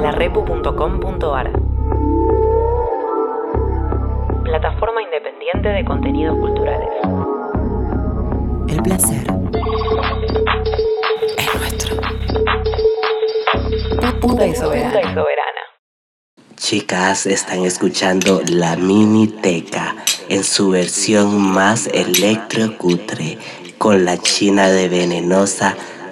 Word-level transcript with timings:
larepu.com.ar 0.00 1.50
Plataforma 4.44 5.02
independiente 5.02 5.68
de 5.68 5.84
contenidos 5.84 6.38
culturales. 6.38 6.88
El 8.68 8.82
placer 8.82 9.26
es 11.36 11.54
nuestro. 11.54 11.96
Puta 14.20 14.46
y 14.46 14.54
soberana. 14.54 15.00
Chicas, 16.56 17.26
están 17.26 17.64
escuchando 17.64 18.42
la 18.46 18.76
Miniteca 18.76 19.94
en 20.28 20.44
su 20.44 20.70
versión 20.70 21.40
más 21.40 21.86
electrocutre 21.86 23.38
con 23.78 24.04
la 24.04 24.18
China 24.18 24.68
de 24.68 24.88
Venenosa 24.88 25.76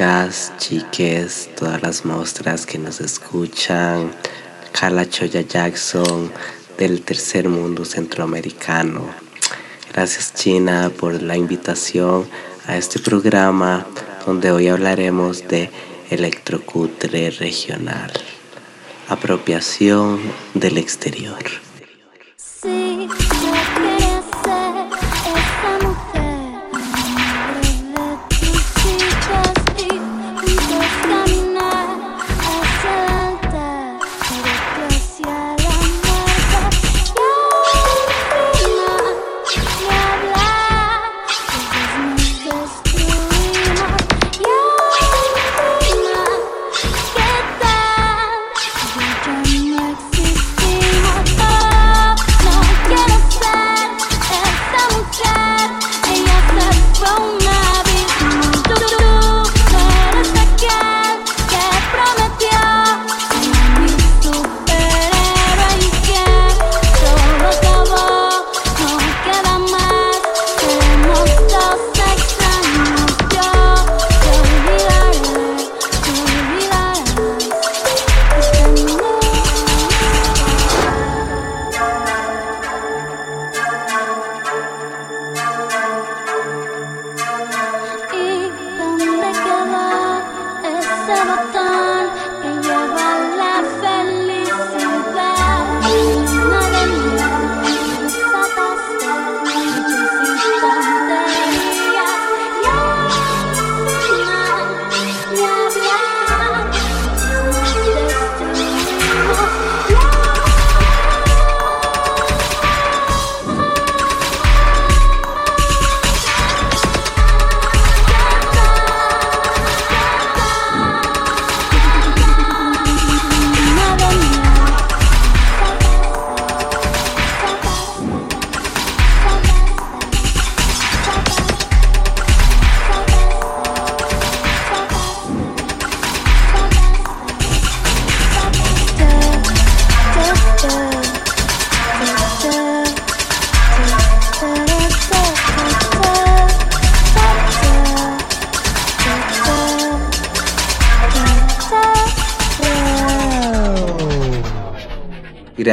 chicas, 0.00 0.52
chiques, 0.56 1.50
todas 1.54 1.82
las 1.82 2.06
mostras 2.06 2.64
que 2.64 2.78
nos 2.78 3.02
escuchan. 3.02 4.10
Carla 4.72 5.06
Choya 5.06 5.42
Jackson 5.42 6.32
del 6.78 7.02
tercer 7.02 7.50
mundo 7.50 7.84
centroamericano. 7.84 9.04
Gracias 9.92 10.32
China 10.32 10.90
por 10.98 11.20
la 11.20 11.36
invitación 11.36 12.26
a 12.66 12.78
este 12.78 12.98
programa 12.98 13.86
donde 14.24 14.50
hoy 14.50 14.68
hablaremos 14.68 15.46
de 15.46 15.68
electrocutre 16.08 17.30
regional. 17.32 18.10
Apropiación 19.06 20.18
del 20.54 20.78
exterior. 20.78 21.44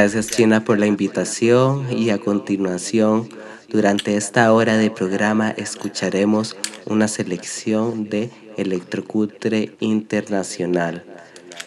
Gracias 0.07 0.37
China 0.37 0.63
por 0.63 0.79
la 0.79 0.85
invitación 0.85 1.91
y 1.91 2.11
a 2.11 2.17
continuación, 2.17 3.27
durante 3.67 4.15
esta 4.15 4.53
hora 4.53 4.77
de 4.77 4.89
programa 4.89 5.49
escucharemos 5.49 6.55
una 6.85 7.09
selección 7.09 8.07
de 8.07 8.31
Electrocutre 8.55 9.75
Internacional, 9.81 11.03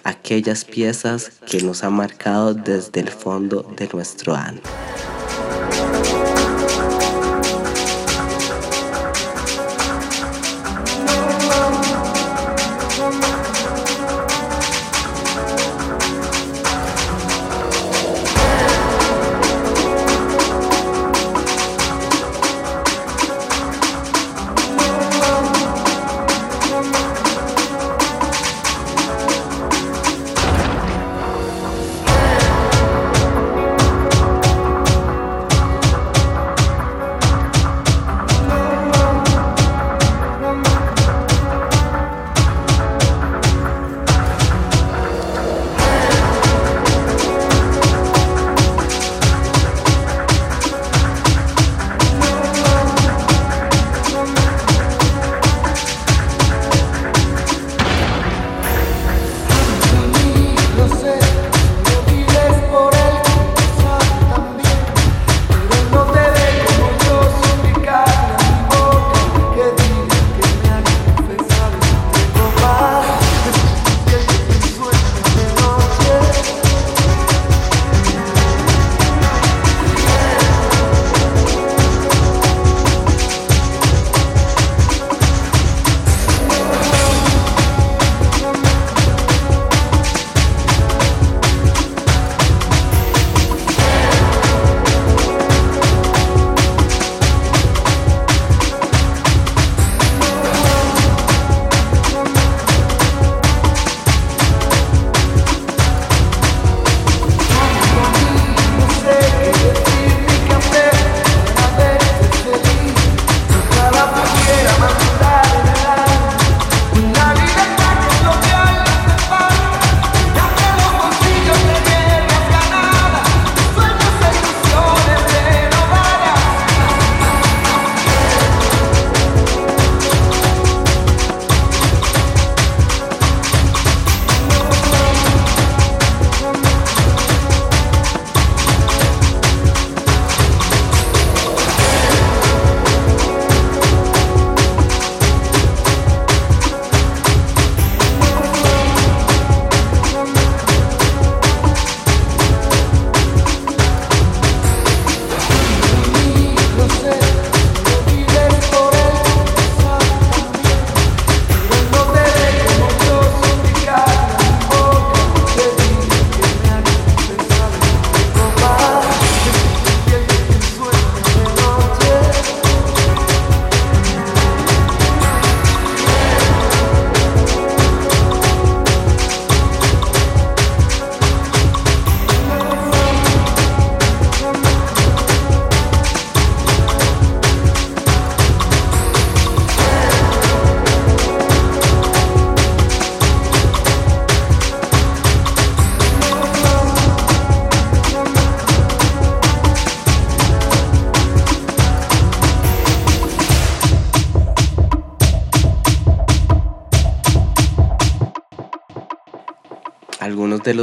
aquellas 0.04 0.64
piezas 0.64 1.32
que 1.46 1.60
nos 1.60 1.84
han 1.84 1.92
marcado 1.92 2.54
desde 2.54 3.00
el 3.00 3.10
fondo 3.10 3.70
de 3.76 3.90
nuestro 3.92 4.34
ano. 4.34 4.62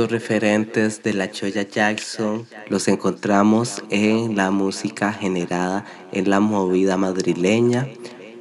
Referentes 0.10 1.04
de 1.04 1.14
la 1.14 1.30
Choya 1.32 1.64
Jackson 1.64 2.48
los 2.70 2.88
encontramos 2.88 3.84
en 3.90 4.38
la 4.38 4.52
música 4.52 5.12
generada 5.12 5.84
en 6.14 6.30
la 6.30 6.40
movida 6.40 6.96
madrileña, 6.96 7.90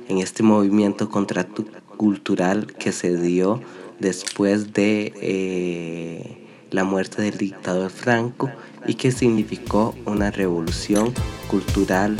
en 0.09 0.19
este 0.19 0.45
movimiento 0.45 1.09
contracultural 1.11 2.73
que 2.75 2.93
se 2.93 3.17
dio 3.17 3.61
después 3.99 4.75
de 4.75 5.12
eh, 5.21 6.47
la 6.71 6.85
muerte 6.85 7.23
del 7.23 7.37
dictador 7.37 7.90
Franco 7.90 8.49
y 8.87 8.95
que 8.95 9.11
significó 9.11 9.93
una 10.05 10.31
revolución 10.31 11.12
cultural 11.49 12.17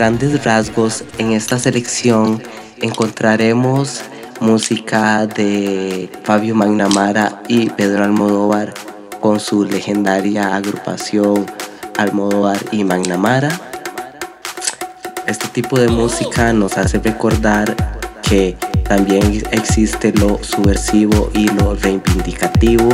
grandes 0.00 0.42
rasgos, 0.44 1.04
en 1.18 1.32
esta 1.32 1.58
selección 1.58 2.42
encontraremos 2.80 4.00
música 4.40 5.26
de 5.26 6.10
Fabio 6.22 6.54
Magnamara 6.54 7.42
y 7.48 7.68
Pedro 7.68 8.04
Almodóvar 8.04 8.72
con 9.20 9.40
su 9.40 9.66
legendaria 9.66 10.56
agrupación 10.56 11.44
Almodóvar 11.98 12.56
y 12.72 12.82
Magnamara. 12.82 13.50
Este 15.26 15.48
tipo 15.48 15.78
de 15.78 15.88
música 15.88 16.54
nos 16.54 16.78
hace 16.78 16.98
recordar 16.98 17.76
que 18.22 18.56
también 18.84 19.42
existe 19.50 20.12
lo 20.12 20.42
subversivo 20.42 21.30
y 21.34 21.46
lo 21.48 21.74
reivindicativo. 21.74 22.88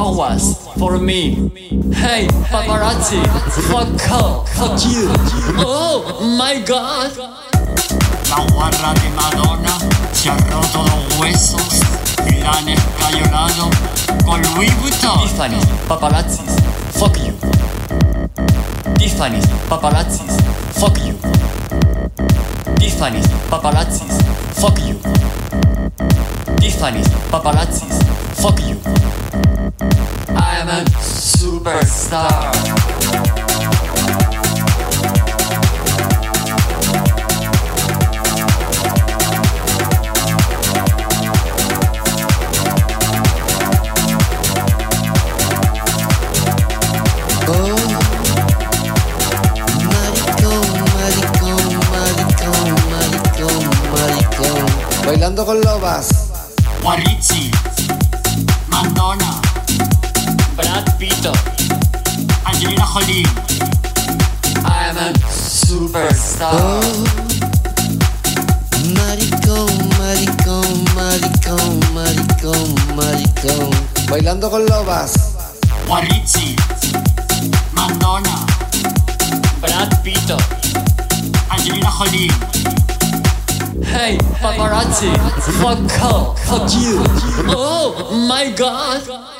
flowers 0.00 0.56
for 0.78 0.98
me. 0.98 1.50
Hey, 1.92 2.26
paparazzi, 2.48 3.20
fuck 3.68 4.00
her, 4.08 4.44
fuck 4.56 4.80
you. 4.88 5.12
Oh 5.58 6.24
my 6.38 6.58
god. 6.64 7.12
La 8.30 8.46
guarra 8.50 8.94
de 8.94 9.10
Madonna 9.10 9.76
se 10.12 10.30
ha 10.30 10.36
roto 10.48 10.84
los 10.84 11.18
huesos 11.18 11.80
y 12.26 12.40
la 12.40 12.50
han 12.50 12.68
escayolado 12.68 13.68
con 14.24 14.40
Louis 14.54 14.72
Vuitton. 14.80 15.20
Tiffany, 15.20 15.60
paparazzi, 15.86 16.44
fuck 16.94 17.16
you. 17.18 17.34
Tiffany, 18.94 19.40
paparazzi, 19.68 20.24
fuck 20.80 20.96
you. 21.04 21.14
Tiffany, 22.78 23.20
paparazzi, 23.50 24.04
fuck 24.54 24.78
you. 24.78 24.96
Tiffany, 26.58 27.02
paparazzi, 27.30 27.84
fuck 28.36 28.58
you. 28.60 28.80
am 30.60 30.68
a 30.68 30.84
superstar. 31.00 32.50
Bailando 55.06 55.44
con 55.44 55.60
lobas. 55.60 56.08
Guarrichi. 56.82 57.50
Madonna. 58.68 59.39
Brad 61.00 61.08
Pitt. 61.08 61.26
Angelina 62.44 62.84
Jolie, 62.84 63.24
I 64.66 64.90
am 64.90 64.98
a 64.98 65.12
superstar. 65.32 66.52
Maricón, 68.96 69.72
maricón, 69.98 70.84
maricón, 70.94 71.80
maricón, 71.94 72.74
maricón. 72.94 73.70
Bailando 74.10 74.50
con 74.50 74.66
lobas. 74.66 75.14
Guarrizzi, 75.86 76.54
Madonna, 77.72 78.46
Brad 79.62 80.02
Pitt. 80.02 80.30
Angelina 81.48 81.90
Jolie, 81.90 82.30
Hey, 83.86 84.18
paparazzi, 84.42 85.10
fuck 85.60 86.02
off, 86.02 86.38
fuck 86.44 86.68
you. 86.74 87.02
Oh 87.48 88.10
my 88.28 88.50
god. 88.50 89.39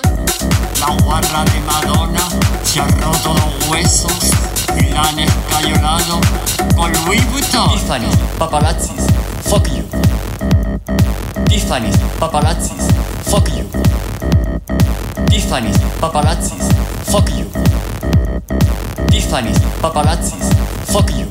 La 0.81 0.97
guarra 1.03 1.45
de 1.45 1.61
Madonna 1.61 2.21
se 2.64 2.81
ha 2.81 2.87
roto 2.87 3.35
los 3.35 3.69
huesos 3.69 4.31
y 4.79 4.88
la 4.88 5.03
han 5.03 5.19
escayolado 5.19 6.21
con 6.75 6.93
Louis 7.05 7.31
Vuitton. 7.31 7.71
Tiffany, 7.73 8.09
paparazzis, 8.38 9.05
fuck 9.45 9.66
you. 9.69 9.85
Tiffany, 11.47 11.90
paparazzis, 12.19 12.88
fuck 13.25 13.49
you. 13.49 13.66
Tiffany, 15.27 15.73
paparazzis, 16.01 16.69
fuck 17.05 17.29
you. 17.31 17.47
Tiffany, 19.11 19.53
paparazzis, 19.83 20.49
fuck 20.87 21.11
you. 21.11 21.27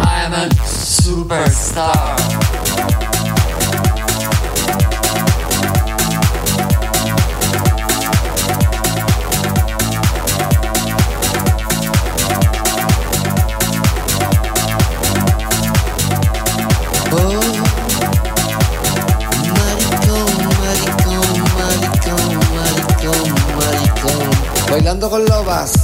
I 0.00 0.24
am 0.24 0.32
a 0.32 0.48
superstar. 0.64 2.53
Con 25.10 25.24
lobas. 25.26 25.83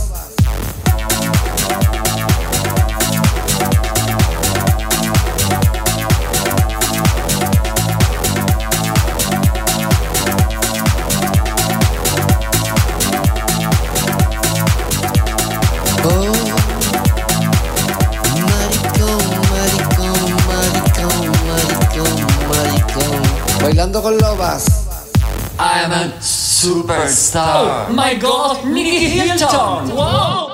Superstar. 26.61 27.87
Oh 27.89 27.93
my 27.93 28.15
god, 28.21 28.65
Nicky 28.65 29.07
Hilton. 29.07 29.89
Wow. 29.95 30.49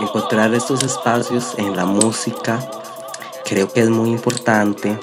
Encontrar 0.00 0.52
estos 0.54 0.82
espacios 0.82 1.54
en 1.56 1.76
la 1.76 1.84
música 1.84 2.58
creo 3.44 3.72
que 3.72 3.80
es 3.80 3.90
muy 3.90 4.10
importante 4.10 4.98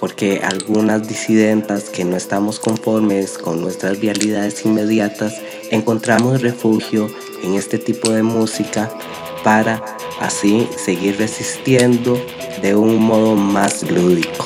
porque 0.00 0.40
algunas 0.42 1.06
disidentas 1.06 1.90
que 1.90 2.04
no 2.04 2.16
estamos 2.16 2.58
conformes 2.58 3.38
con 3.38 3.60
nuestras 3.60 4.00
realidades 4.00 4.64
inmediatas 4.64 5.34
encontramos 5.70 6.42
refugio 6.42 7.08
en 7.44 7.54
este 7.54 7.78
tipo 7.78 8.10
de 8.10 8.24
música 8.24 8.90
para 9.44 9.80
así 10.20 10.68
seguir 10.76 11.18
resistiendo 11.18 12.20
de 12.62 12.74
un 12.74 13.00
modo 13.00 13.36
más 13.36 13.88
lúdico. 13.88 14.41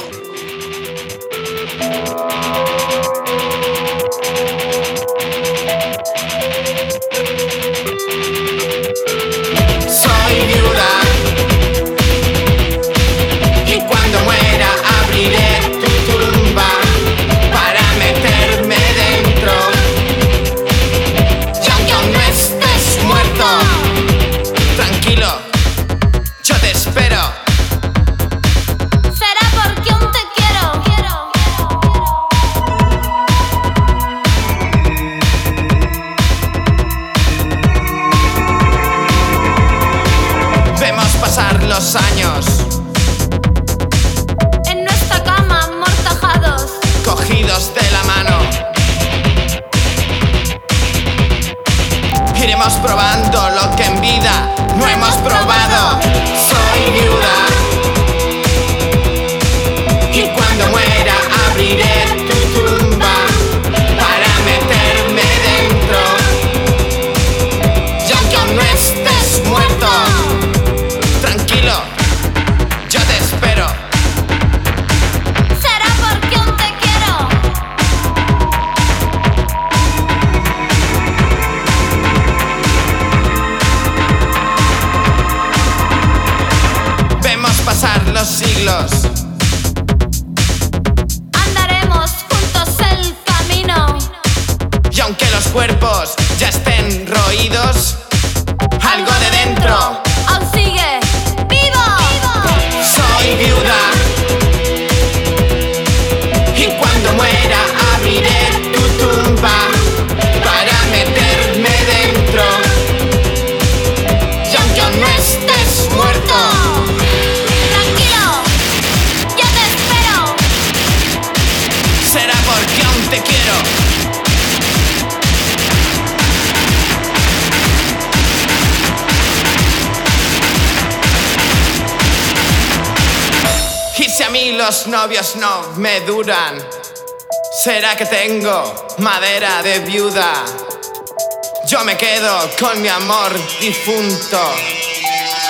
Con 142.59 142.81
mi 142.81 142.88
amor 142.88 143.33
difunto. 143.61 144.38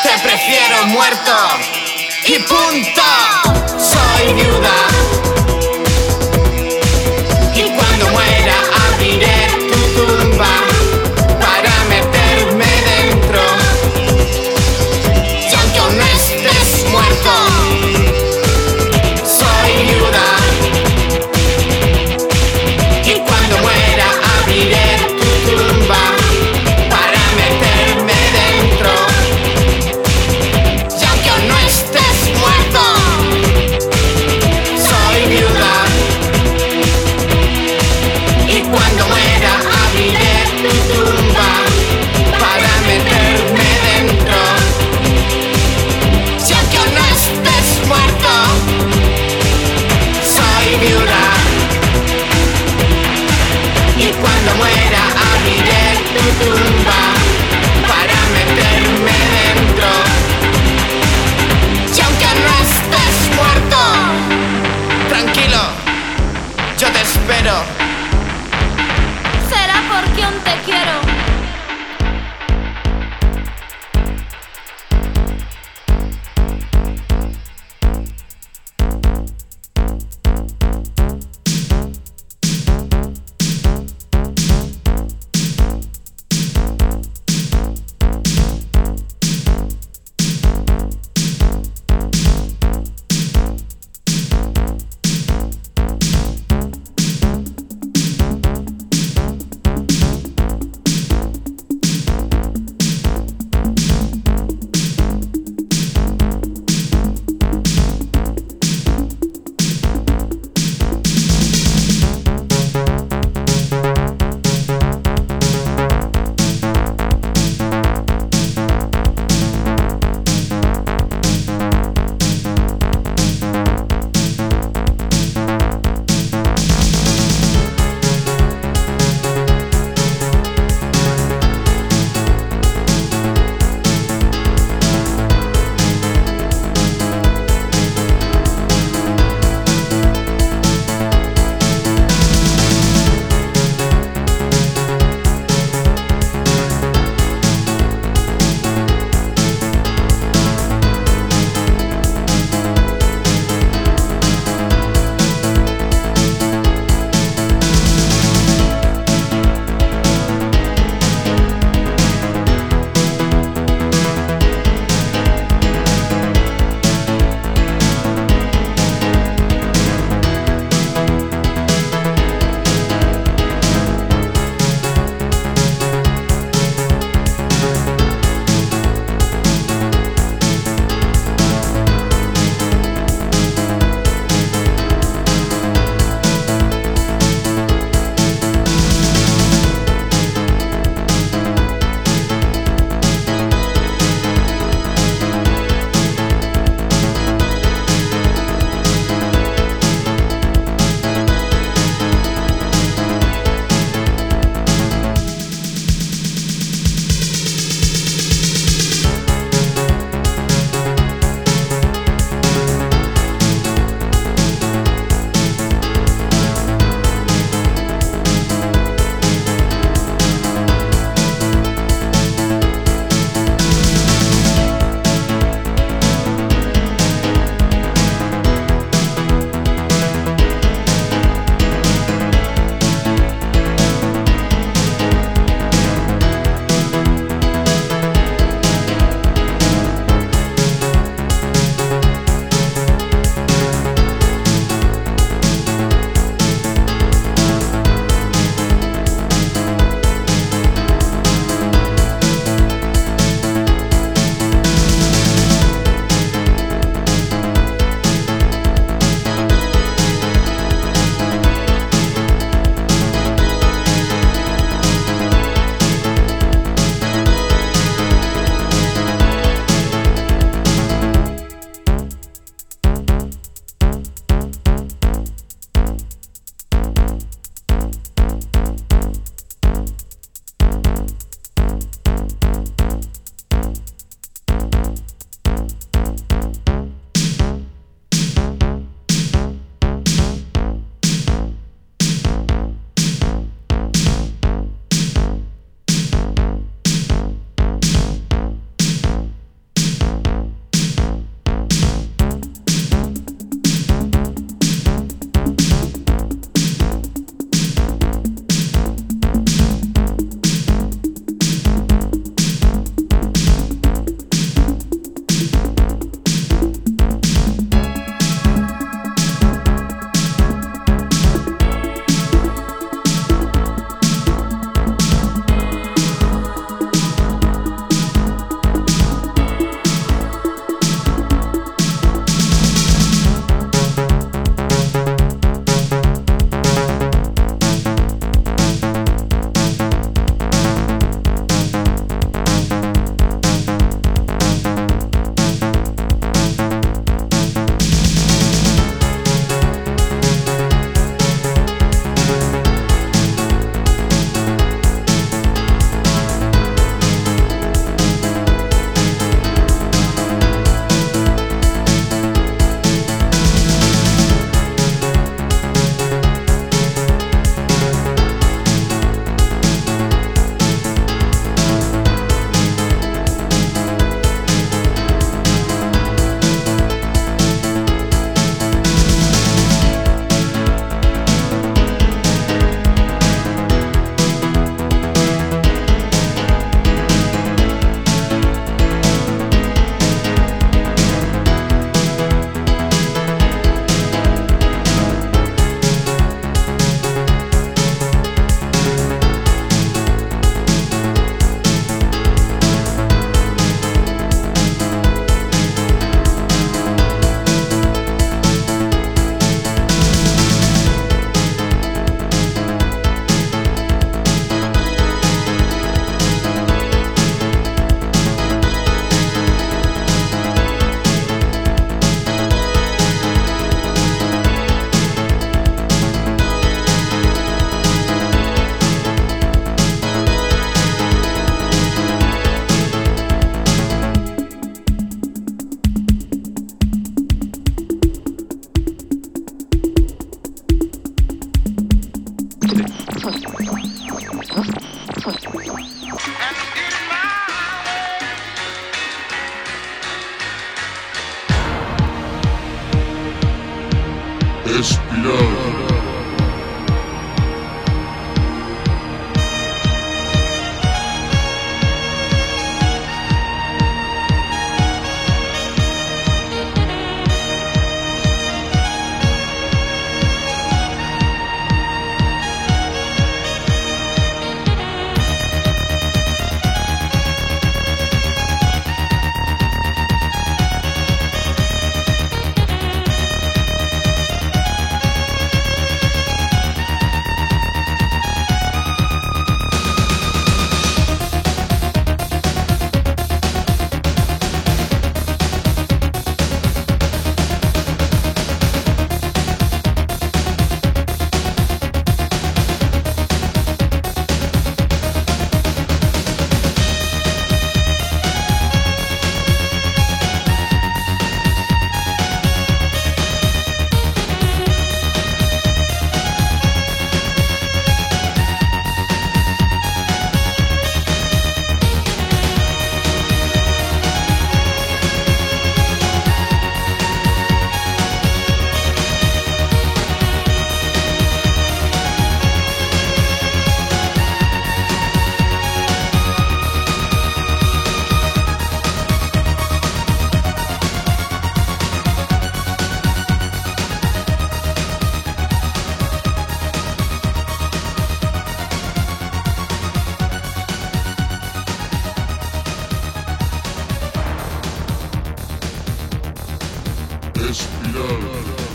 Te 0.03 0.19
prefiero 0.23 0.87
muerto 0.87 1.33
y 2.27 2.39
punto. 2.41 3.03
Soy 3.79 4.33
viuda. 4.35 5.16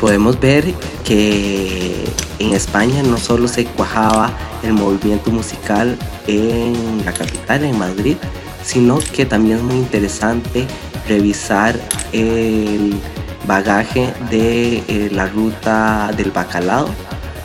Podemos 0.01 0.39
ver 0.39 0.73
que 1.05 2.03
en 2.39 2.53
España 2.53 3.03
no 3.03 3.17
solo 3.17 3.47
se 3.47 3.65
cuajaba 3.65 4.33
el 4.63 4.73
movimiento 4.73 5.29
musical 5.29 5.95
en 6.25 7.05
la 7.05 7.13
capital, 7.13 7.63
en 7.63 7.77
Madrid, 7.77 8.17
sino 8.63 8.97
que 8.97 9.27
también 9.27 9.57
es 9.57 9.63
muy 9.63 9.75
interesante 9.75 10.65
revisar 11.07 11.79
el 12.13 12.95
bagaje 13.45 14.11
de 14.31 14.83
eh, 14.87 15.09
la 15.11 15.27
ruta 15.27 16.11
del 16.17 16.31
bacalao, 16.31 16.87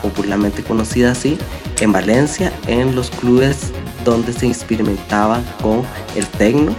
popularmente 0.01 0.63
conocida 0.63 1.11
así, 1.11 1.37
en 1.79 1.91
Valencia, 1.91 2.51
en 2.65 2.95
los 2.95 3.11
clubes 3.11 3.71
donde 4.03 4.33
se 4.33 4.47
experimentaba 4.47 5.41
con 5.61 5.83
el 6.15 6.25
tecno, 6.25 6.71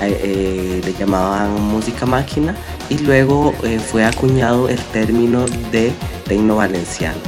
eh, 0.00 0.20
eh, 0.22 0.80
le 0.84 0.92
llamaban 0.94 1.60
música 1.60 2.06
máquina, 2.06 2.54
y 2.88 2.98
luego 2.98 3.54
eh, 3.62 3.78
fue 3.78 4.04
acuñado 4.04 4.68
el 4.68 4.78
término 4.92 5.46
de 5.70 5.92
tecno 6.26 6.56
valenciano. 6.56 7.20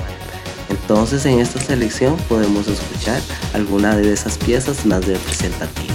Entonces 0.68 1.24
en 1.26 1.40
esta 1.40 1.60
selección 1.60 2.16
podemos 2.28 2.66
escuchar 2.68 3.20
algunas 3.54 3.96
de 3.96 4.12
esas 4.12 4.36
piezas 4.38 4.84
más 4.84 5.06
representativas. 5.06 5.85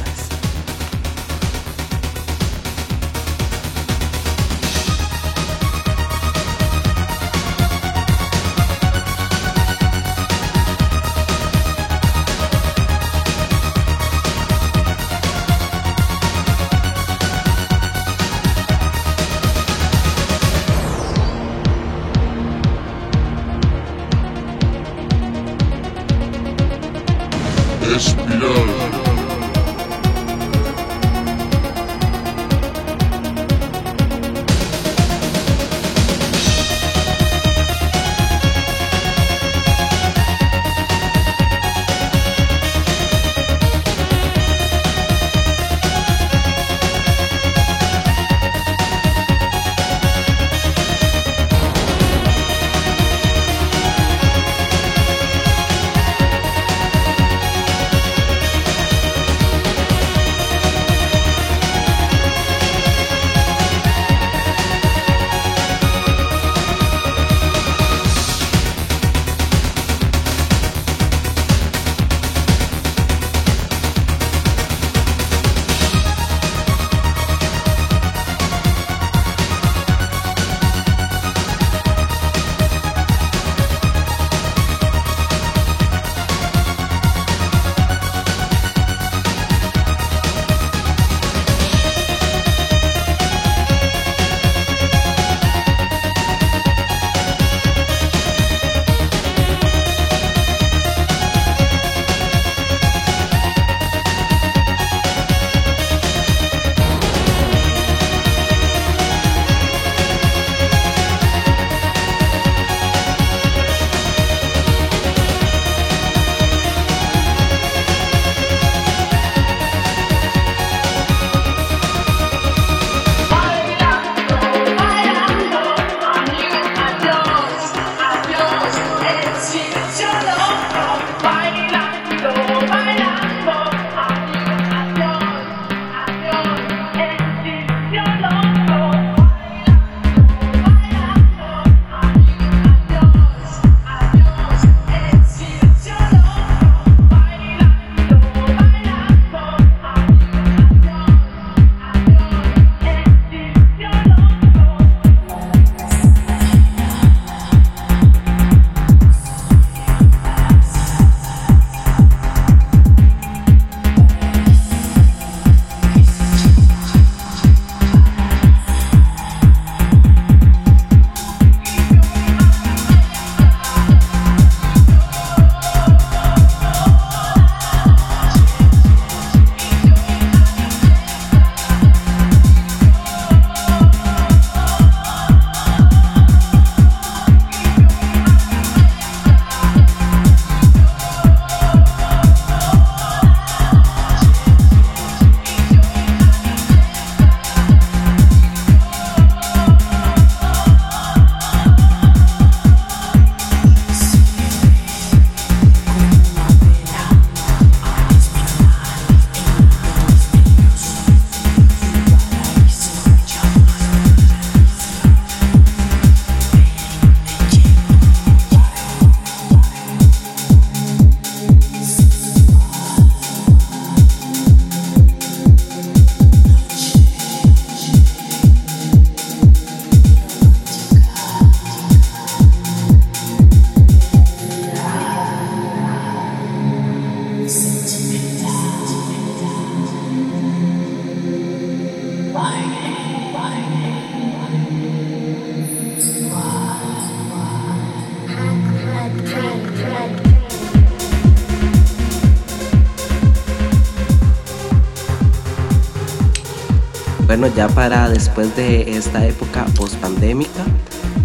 Ya 257.62 257.68
para 257.68 258.09
después 258.09 258.55
de 258.55 258.97
esta 258.97 259.24
época 259.24 259.66
post-pandémica, 259.78 260.64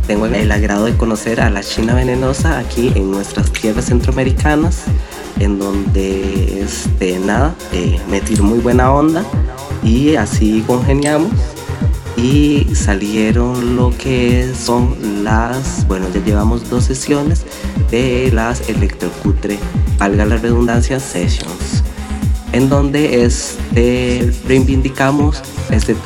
tengo 0.06 0.26
el 0.26 0.52
agrado 0.52 0.84
de 0.84 0.94
conocer 0.94 1.40
a 1.40 1.48
la 1.48 1.62
China 1.62 1.94
Venenosa 1.94 2.58
aquí 2.58 2.92
en 2.94 3.10
nuestras 3.10 3.50
tierras 3.50 3.86
centroamericanas, 3.86 4.82
en 5.40 5.58
donde, 5.58 6.60
este, 6.60 7.18
nada, 7.20 7.54
eh, 7.72 7.98
muy 8.42 8.58
buena 8.58 8.92
onda 8.92 9.24
y 9.82 10.16
así 10.16 10.62
congeniamos 10.66 11.32
y 12.18 12.66
salieron 12.74 13.74
lo 13.74 13.96
que 13.96 14.52
son 14.54 15.24
las, 15.24 15.88
bueno, 15.88 16.06
ya 16.12 16.22
llevamos 16.22 16.68
dos 16.68 16.84
sesiones 16.84 17.46
de 17.90 18.30
las 18.30 18.68
Electrocutre, 18.68 19.58
valga 19.98 20.26
la 20.26 20.36
redundancia, 20.36 21.00
sessions, 21.00 21.82
en 22.52 22.68
donde 22.68 23.24
este, 23.24 24.30
reivindicamos 24.46 25.42
este 25.70 25.96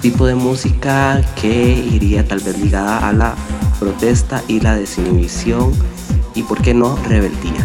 tipo 0.00 0.26
de 0.26 0.34
música 0.34 1.22
que 1.40 1.74
iría 1.74 2.26
tal 2.26 2.40
vez 2.40 2.58
ligada 2.58 3.08
a 3.08 3.12
la 3.12 3.34
protesta 3.78 4.42
y 4.48 4.60
la 4.60 4.76
desinhibición 4.76 5.72
y, 6.34 6.42
por 6.42 6.62
qué 6.62 6.74
no, 6.74 6.96
rebeldía. 7.08 7.61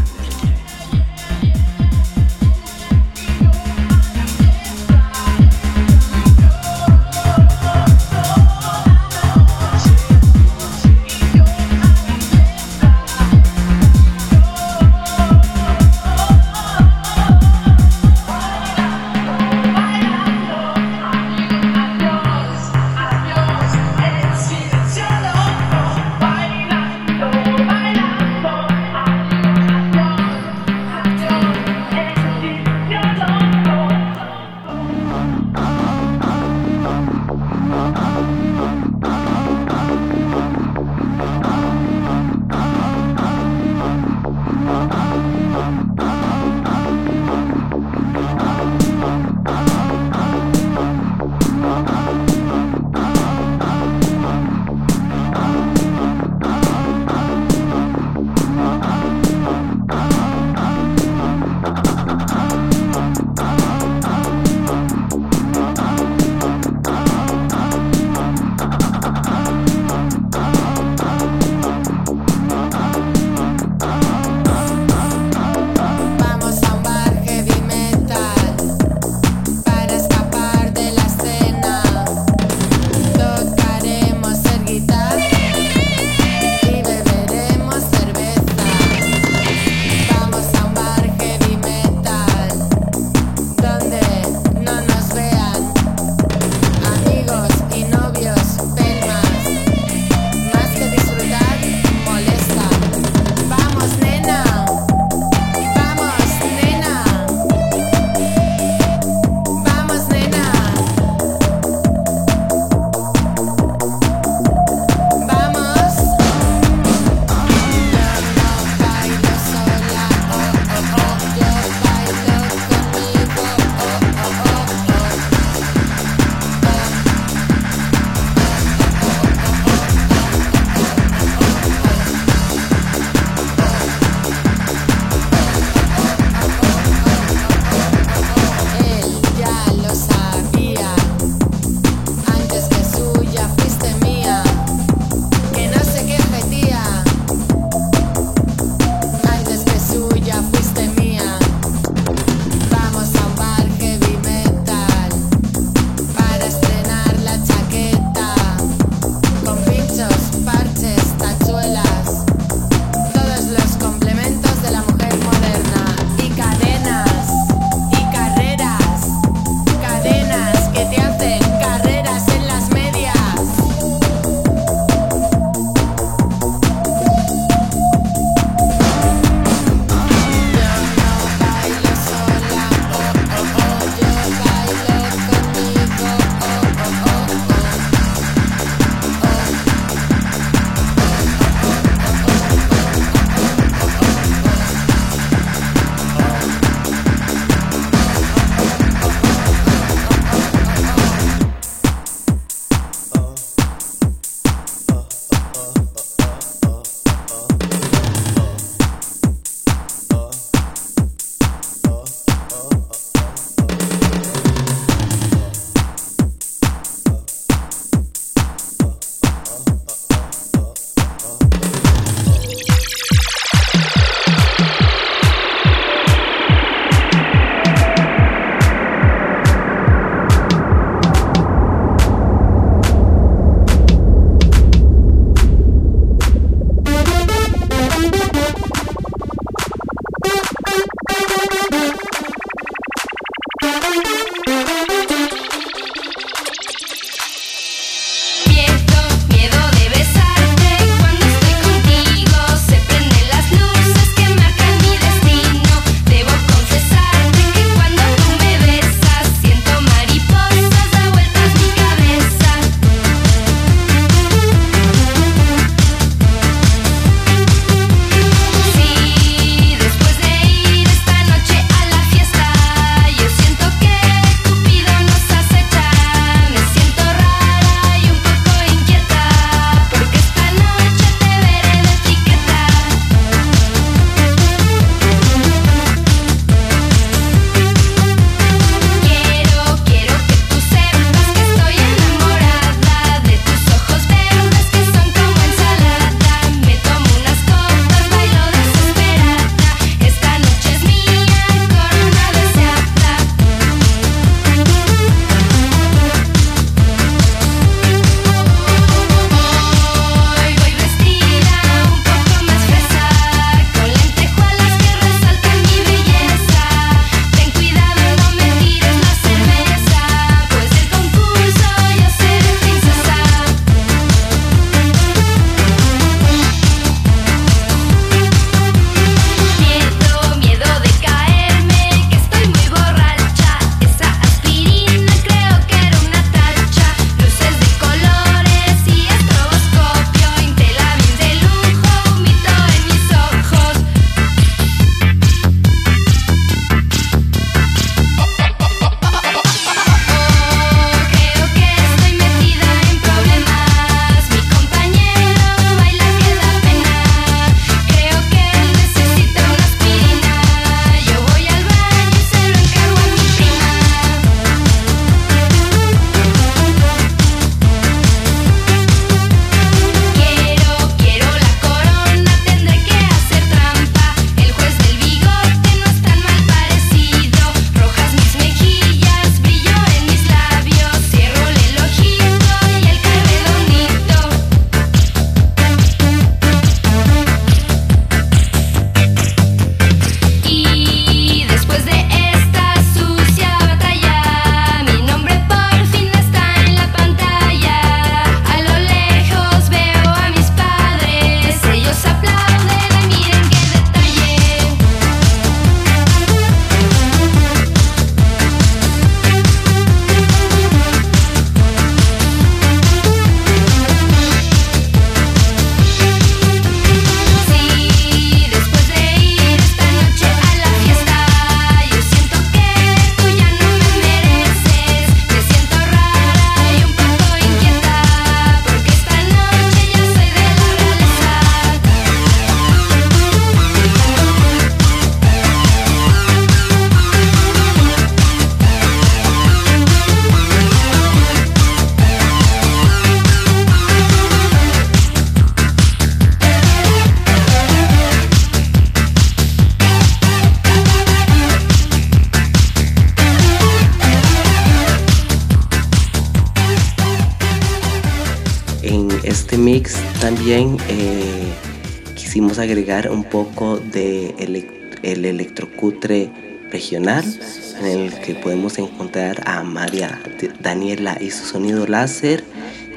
En 466.96 467.86
el 467.86 468.14
que 468.20 468.36
podemos 468.36 468.78
encontrar 468.78 469.44
a 469.46 469.62
María 469.64 470.22
Daniela 470.60 471.18
y 471.20 471.32
su 471.32 471.46
sonido 471.46 471.86
láser 471.86 472.44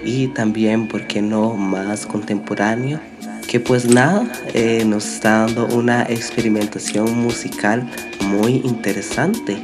y 0.05 0.29
también, 0.29 0.89
¿por 0.89 1.07
qué 1.07 1.21
no?, 1.23 1.55
más 1.55 2.07
contemporáneo 2.07 3.01
que 3.49 3.59
pues 3.59 3.85
nada, 3.85 4.31
eh, 4.55 4.85
nos 4.85 5.05
está 5.05 5.41
dando 5.41 5.67
una 5.75 6.05
experimentación 6.05 7.19
musical 7.19 7.85
muy 8.21 8.63
interesante. 8.65 9.59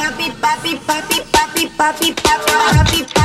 papi, 0.00 0.26
papi, 0.40 0.72
papi, 0.86 1.16
papi, 1.30 1.64
papi, 1.76 2.08
papi, 2.16 2.48
papi, 2.48 3.04
papi. 3.04 3.19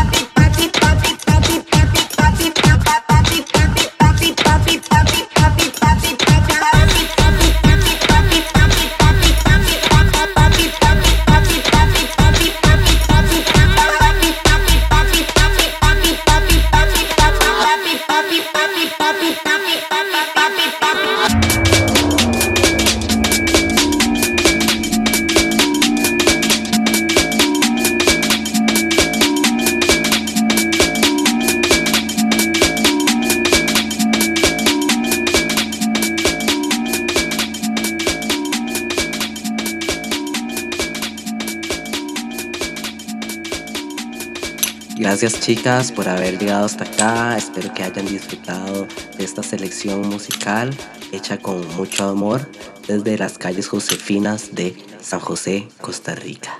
Gracias 45.25 45.43
chicas 45.43 45.91
por 45.91 46.07
haber 46.07 46.37
llegado 46.37 46.65
hasta 46.65 46.83
acá. 46.83 47.35
Espero 47.35 47.73
que 47.73 47.81
hayan 47.81 48.05
disfrutado 48.05 48.85
de 49.17 49.23
esta 49.23 49.41
selección 49.41 50.07
musical 50.07 50.69
hecha 51.11 51.39
con 51.39 51.67
mucho 51.75 52.07
amor 52.07 52.41
desde 52.87 53.17
las 53.17 53.39
calles 53.39 53.67
Josefinas 53.67 54.53
de 54.53 54.77
San 55.01 55.19
José, 55.19 55.67
Costa 55.81 56.13
Rica. 56.13 56.51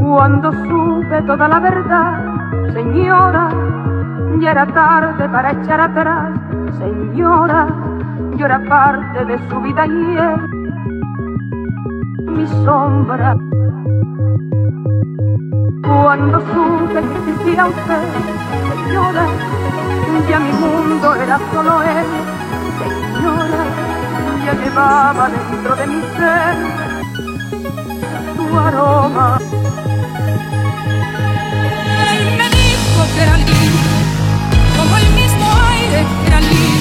Cuando 0.00 0.50
supe 0.50 1.22
toda 1.28 1.46
la 1.46 1.60
verdad, 1.60 2.72
señora, 2.74 3.50
ya 4.40 4.50
era 4.50 4.66
tarde 4.66 5.28
para 5.28 5.52
echar 5.62 5.80
atrás, 5.80 6.32
señora, 6.82 7.68
yo 8.36 8.46
era 8.46 8.60
parte 8.68 9.24
de 9.24 9.38
su 9.48 9.60
vida 9.60 9.86
y 9.86 10.16
él, 10.26 10.40
mi 12.26 12.46
sombra. 12.64 13.36
Cuando 15.84 16.40
supe 16.40 17.00
que 17.00 17.30
existía 17.30 17.66
usted, 17.66 18.04
señora, 18.84 19.26
ya 20.28 20.38
mi 20.40 20.52
mundo 20.52 21.14
era 21.14 21.38
solo 21.52 21.82
él, 21.82 22.06
señora, 23.14 23.62
ya 24.44 24.52
llevaba 24.62 25.24
dentro 25.28 25.76
de 25.76 25.86
mi 25.86 26.00
ser 26.16 26.56
tu 28.36 28.58
aroma. 28.58 29.38
Él 32.12 32.22
me 32.38 32.46
dijo 32.58 33.00
que 33.14 33.22
era 33.22 33.36
libre, 33.36 33.98
como 34.76 34.96
el 34.96 35.08
mismo 35.20 35.46
aire 35.70 36.00
que 36.20 36.26
era 36.26 36.40
libre, 36.40 36.71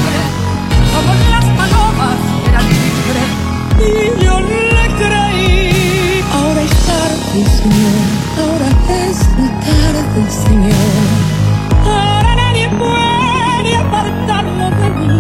Y 3.84 4.24
yo 4.24 4.40
le 4.40 4.86
creí. 5.00 6.24
Ahora 6.34 6.62
es 6.62 6.76
tarde, 6.90 7.40
Señor, 7.60 7.98
ahora 8.42 8.68
es 9.10 9.20
tarde, 9.68 10.22
Señor. 10.48 11.10
Ahora 11.86 12.36
nadie 12.36 12.70
puede 12.70 13.76
apartarlo 13.76 14.66
de 14.82 14.90
mí. 15.00 15.14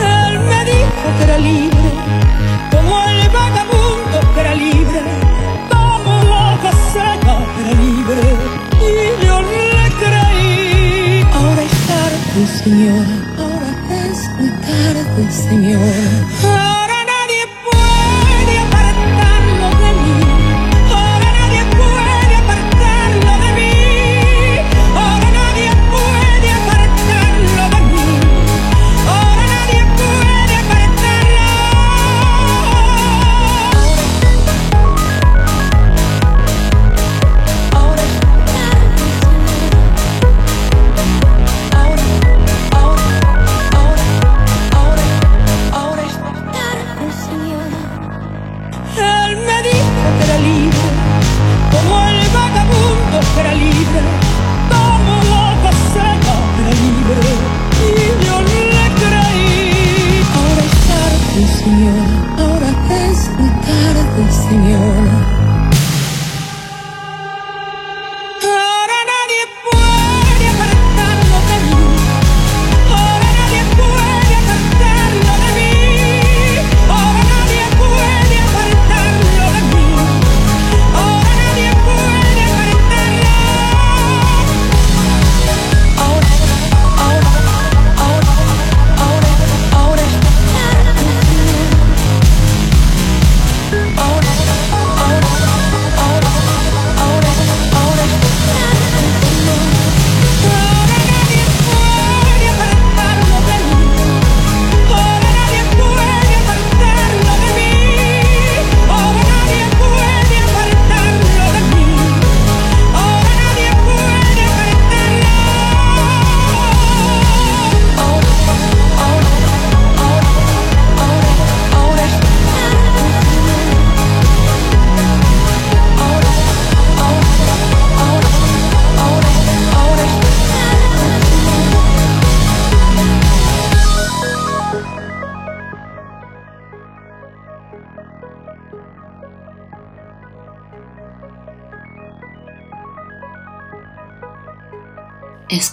Él 0.00 0.34
me 0.50 0.60
dijo 0.64 1.06
que 1.18 1.24
era 1.24 1.38
libre, 1.38 1.88
como 2.70 2.94
el 3.02 3.28
vagabundo 3.30 4.16
que 4.34 4.40
era 4.40 4.54
libre, 4.54 5.02
como 5.70 6.12
la 6.32 6.58
caseta 6.62 7.34
que 7.52 7.60
era 7.62 7.74
libre. 7.80 8.24
Y 8.80 9.26
yo 9.26 9.36
le 9.42 9.84
creí. 10.00 11.26
Ahora 11.34 11.62
es 11.62 11.76
tarde, 11.90 12.40
Señor, 12.62 13.06
ahora 13.38 13.70
es 14.10 14.18
tarde, 14.66 15.22
Señor. 15.30 16.61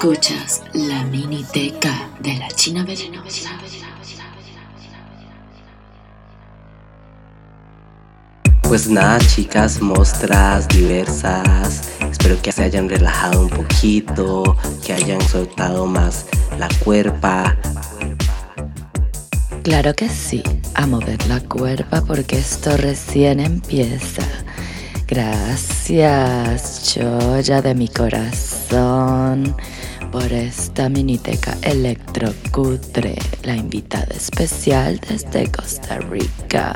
Escuchas 0.02 0.62
la 0.72 1.04
miniteca 1.04 2.10
de 2.22 2.36
la 2.36 2.48
China 2.52 2.86
Bella. 2.86 3.04
Pues 8.62 8.88
nada, 8.88 9.20
chicas, 9.20 9.82
mostras 9.82 10.70
diversas. 10.70 11.90
Espero 12.10 12.42
que 12.42 12.54
se 12.54 12.64
hayan 12.64 12.88
relajado 12.88 13.42
un 13.42 13.50
poquito, 13.50 14.56
que 14.86 14.94
hayan 14.94 15.20
soltado 15.20 15.86
más 15.86 16.28
la 16.58 16.70
cuerpa. 16.82 17.58
Claro 19.64 19.94
que 19.96 20.08
sí, 20.08 20.42
a 20.76 20.88
mover 20.88 21.28
la 21.28 21.42
cuerpa 21.42 22.06
porque 22.08 22.38
esto 22.38 22.78
recién 22.78 23.42
empieza. 23.42 24.24
Gracias, 25.06 26.94
choya 26.94 27.62
de 27.62 27.76
mi 27.76 27.90
corazón, 27.90 29.56
por 30.12 30.32
esta 30.32 30.90
miniteca 30.90 31.58
electrocutre, 31.62 33.16
la 33.44 33.56
invitada 33.56 34.14
especial 34.16 35.00
desde 35.08 35.52
Costa 35.52 36.00
Rica. 36.00 36.74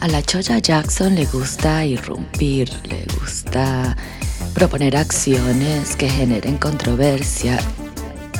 A 0.00 0.08
la 0.08 0.22
Choya 0.22 0.58
Jackson 0.58 1.14
le 1.14 1.26
gusta 1.26 1.84
irrumpir, 1.84 2.70
le 2.84 3.04
gusta 3.20 3.96
proponer 4.54 4.96
acciones 4.96 5.96
que 5.96 6.08
generen 6.08 6.58
controversia, 6.58 7.58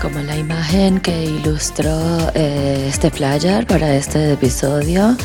como 0.01 0.21
la 0.21 0.37
imagen 0.37 1.01
que 1.01 1.25
ilustró 1.25 1.91
eh, 2.35 2.87
este 2.89 3.11
flyer 3.11 3.67
para 3.67 3.95
este 3.95 4.33
episodio. 4.33 5.17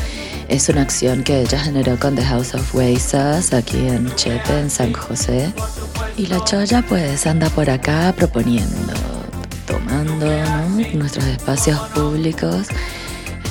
Es 0.48 0.68
una 0.68 0.82
acción 0.82 1.22
que 1.22 1.40
ella 1.40 1.58
generó 1.58 1.98
con 1.98 2.14
The 2.14 2.24
House 2.24 2.54
of 2.54 2.74
Weisas 2.74 3.52
aquí 3.52 3.88
en 3.88 4.14
Chepe, 4.14 4.58
en 4.58 4.70
San 4.70 4.92
José. 4.92 5.52
Y 6.16 6.26
la 6.26 6.42
Choya 6.44 6.82
pues 6.88 7.26
anda 7.26 7.48
por 7.50 7.70
acá 7.70 8.14
proponiendo, 8.16 8.92
tomando 9.66 10.26
nuestros 10.94 11.24
espacios 11.24 11.78
públicos 11.88 12.68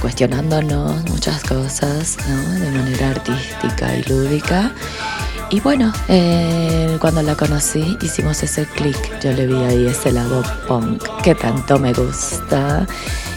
cuestionándonos 0.04 1.10
muchas 1.10 1.42
cosas 1.44 2.18
¿no? 2.28 2.60
de 2.60 2.72
manera 2.72 3.12
artística 3.12 3.96
y 3.96 4.04
lúdica. 4.04 4.74
Y 5.50 5.60
bueno, 5.60 5.94
eh, 6.08 6.98
cuando 7.00 7.22
la 7.22 7.36
conocí 7.36 7.98
hicimos 8.02 8.42
ese 8.44 8.66
clic, 8.66 8.98
yo 9.22 9.32
le 9.32 9.46
vi 9.46 9.56
ahí 9.64 9.86
ese 9.88 10.12
lado 10.12 10.44
punk 10.68 11.04
que 11.22 11.36
tanto 11.36 11.78
me 11.78 11.94
gusta 11.94 12.88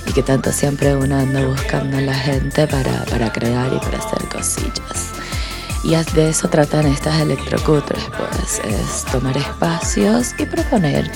y 0.06 0.12
que 0.12 0.22
tanto 0.22 0.50
siempre 0.52 0.96
uno 0.96 1.18
buscando 1.46 1.98
a 1.98 2.00
la 2.00 2.14
gente 2.14 2.66
para, 2.66 3.04
para 3.04 3.32
crear 3.32 3.72
y 3.72 3.78
para 3.78 3.98
hacer 3.98 4.28
cosillas. 4.28 5.12
Y 5.84 5.94
de 6.14 6.30
eso 6.30 6.48
tratan 6.48 6.86
estas 6.86 7.20
electrocutres, 7.20 8.02
pues 8.16 8.60
es 8.64 9.04
tomar 9.04 9.36
espacios 9.36 10.34
y 10.38 10.46
proponer 10.46 11.10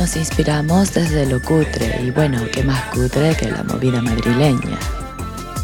nos 0.00 0.16
inspiramos 0.16 0.94
desde 0.94 1.26
lo 1.26 1.42
cutre 1.42 2.00
y 2.02 2.10
bueno, 2.10 2.40
qué 2.50 2.62
más 2.62 2.82
cutre 2.84 3.36
que 3.36 3.50
la 3.50 3.62
movida 3.64 4.00
madrileña. 4.00 4.78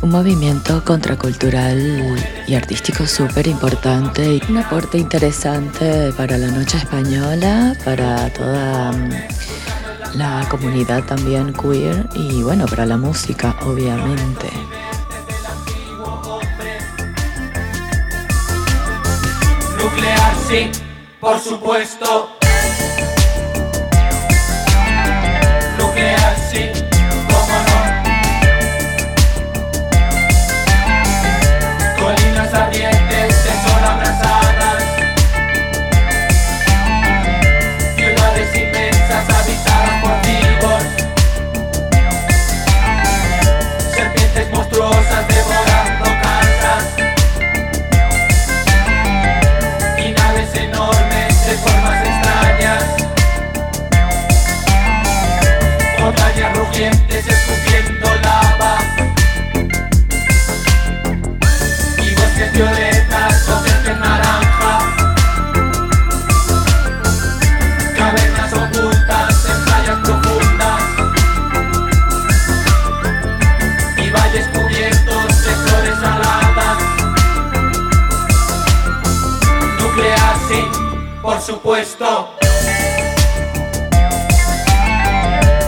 Un 0.03 0.11
movimiento 0.11 0.85
contracultural 0.85 2.17
y 2.47 2.55
artístico 2.55 3.07
súper 3.07 3.47
importante 3.49 4.35
y 4.35 4.43
un 4.49 4.59
aporte 4.59 4.99
interesante 4.99 6.13
para 6.17 6.39
la 6.39 6.49
noche 6.49 6.77
española, 6.77 7.75
para 7.85 8.29
toda 8.33 8.93
mm, 8.93 9.11
la 10.15 10.47
comunidad 10.49 11.05
también 11.05 11.53
queer 11.53 12.09
y 12.15 12.43
bueno, 12.43 12.67
para 12.67 12.87
la 12.87 12.97
música 12.97 13.57
obviamente. 13.63 14.49
Nuclear 19.79 20.35
sí, 20.49 20.71
por 21.21 21.41
supuesto. 21.41 22.36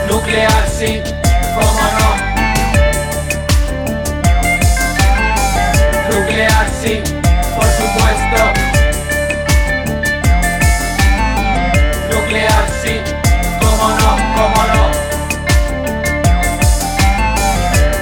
Nuclear 0.09 0.69
sí, 0.79 1.03
cómo 1.55 1.83
no. 1.99 2.09
Nuclear 6.09 6.67
sí, 6.81 7.03
por 7.57 7.67
supuesto. 7.67 8.41
Nuclear 12.15 12.67
sí, 12.81 12.95
cómo 13.61 13.87
no, 13.89 14.11
cómo 14.37 14.63
no. 14.75 14.85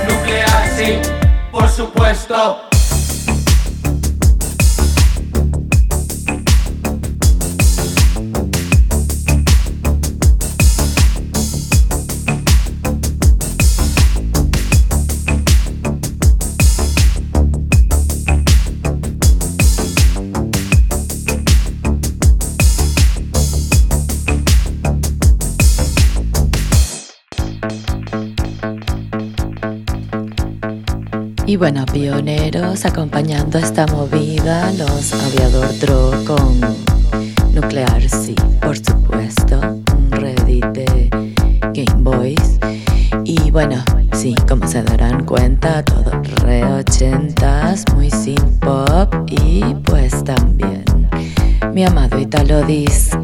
Nuclear 0.06 0.64
sí, 0.76 1.00
por 1.50 1.66
supuesto. 1.70 2.65
Y 31.56 31.58
bueno, 31.58 31.86
pioneros 31.86 32.84
acompañando 32.84 33.58
esta 33.58 33.86
movida, 33.86 34.70
los 34.72 35.14
Aviador 35.14 35.78
Dro 35.78 36.12
con 36.26 36.60
Nuclear 37.54 38.02
sí, 38.02 38.34
por 38.60 38.76
supuesto, 38.76 39.58
un 39.96 40.10
Reddit 40.10 40.66
de 40.66 41.08
Game 41.72 42.02
Boys. 42.02 42.58
Y 43.24 43.50
bueno, 43.50 43.82
sí, 44.12 44.34
como 44.46 44.68
se 44.68 44.82
darán 44.82 45.24
cuenta, 45.24 45.82
todo 45.82 46.10
re 46.44 46.62
ochentas, 46.62 47.84
muy 47.94 48.10
sin 48.10 48.58
pop 48.58 49.14
y 49.30 49.62
pues 49.76 50.24
también 50.24 50.84
mi 51.72 51.86
amado 51.86 52.18
Italo 52.18 52.66
Disco. 52.66 53.15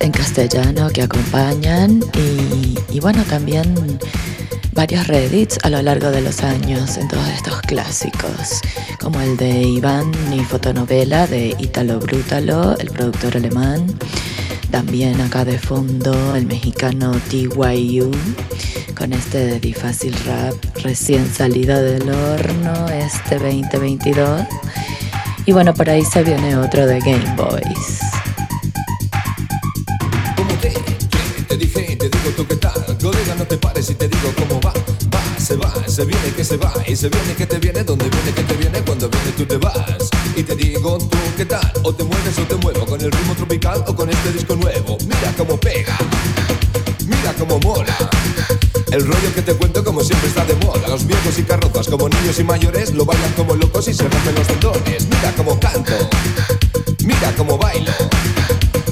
En 0.00 0.12
castellano 0.12 0.88
que 0.90 1.02
acompañan 1.02 2.00
y, 2.14 2.78
y 2.90 3.00
bueno, 3.00 3.22
también 3.24 3.98
varios 4.72 5.06
reddits 5.06 5.58
a 5.62 5.70
lo 5.70 5.82
largo 5.82 6.10
de 6.10 6.20
los 6.20 6.42
años 6.42 6.96
en 6.96 7.06
todos 7.08 7.28
estos 7.28 7.60
clásicos, 7.62 8.60
como 9.00 9.20
el 9.20 9.36
de 9.36 9.62
Iván 9.62 10.10
y 10.32 10.40
fotonovela 10.40 11.26
de 11.26 11.54
Italo 11.58 12.00
Brutalo, 12.00 12.76
el 12.78 12.90
productor 12.90 13.36
alemán. 13.36 13.86
También 14.70 15.20
acá 15.20 15.44
de 15.44 15.58
fondo 15.58 16.34
el 16.34 16.46
mexicano 16.46 17.12
TYU 17.28 18.10
con 18.96 19.12
este 19.12 19.60
difícil 19.60 20.14
rap 20.26 20.54
recién 20.82 21.32
salido 21.32 21.80
del 21.80 22.08
horno 22.08 22.88
este 22.88 23.38
2022. 23.38 24.42
Y 25.46 25.52
bueno, 25.52 25.74
por 25.74 25.90
ahí 25.90 26.02
se 26.04 26.22
viene 26.22 26.56
otro 26.56 26.86
de 26.86 27.00
Game 27.00 27.36
Boys. 27.36 28.03
Se 35.94 36.04
viene 36.04 36.32
que 36.34 36.44
se 36.44 36.56
va 36.56 36.72
Y 36.88 36.96
se 36.96 37.08
viene 37.08 37.34
que 37.34 37.46
te 37.46 37.58
viene, 37.58 37.84
donde 37.84 38.08
viene 38.08 38.32
que 38.32 38.42
te 38.42 38.54
viene 38.54 38.80
Cuando 38.82 39.08
viene 39.08 39.30
tú 39.36 39.46
te 39.46 39.56
vas. 39.58 40.10
Y 40.34 40.42
te 40.42 40.56
digo 40.56 40.98
tú 40.98 41.18
qué 41.36 41.44
tal 41.44 41.72
O 41.84 41.94
te 41.94 42.02
mueves 42.02 42.36
o 42.36 42.42
te 42.42 42.56
muevo 42.56 42.84
Con 42.84 43.00
el 43.00 43.12
ritmo 43.12 43.34
tropical 43.34 43.84
o 43.86 43.94
con 43.94 44.10
este 44.10 44.32
disco 44.32 44.56
nuevo. 44.56 44.98
Mira 45.06 45.32
cómo 45.38 45.56
pega 45.56 45.96
Mira 47.06 47.32
cómo 47.38 47.60
mola. 47.60 47.96
El 48.90 49.06
rollo 49.06 49.34
que 49.34 49.42
te 49.42 49.54
cuento 49.54 49.84
como 49.84 50.02
siempre 50.02 50.28
está 50.28 50.44
de 50.44 50.54
moda. 50.56 50.88
Los 50.88 51.06
viejos 51.06 51.38
y 51.38 51.42
carrozas 51.42 51.86
como 51.86 52.08
niños 52.08 52.38
y 52.40 52.44
mayores 52.44 52.92
Lo 52.92 53.04
bailan 53.04 53.32
como 53.32 53.54
locos 53.54 53.86
y 53.86 53.94
se 53.94 54.02
rompen 54.02 54.34
los 54.34 54.46
tendones. 54.48 55.06
Mira 55.06 55.32
cómo 55.36 55.60
canto 55.60 55.92
Mira 57.04 57.32
cómo 57.36 57.56
bailo 57.56 57.92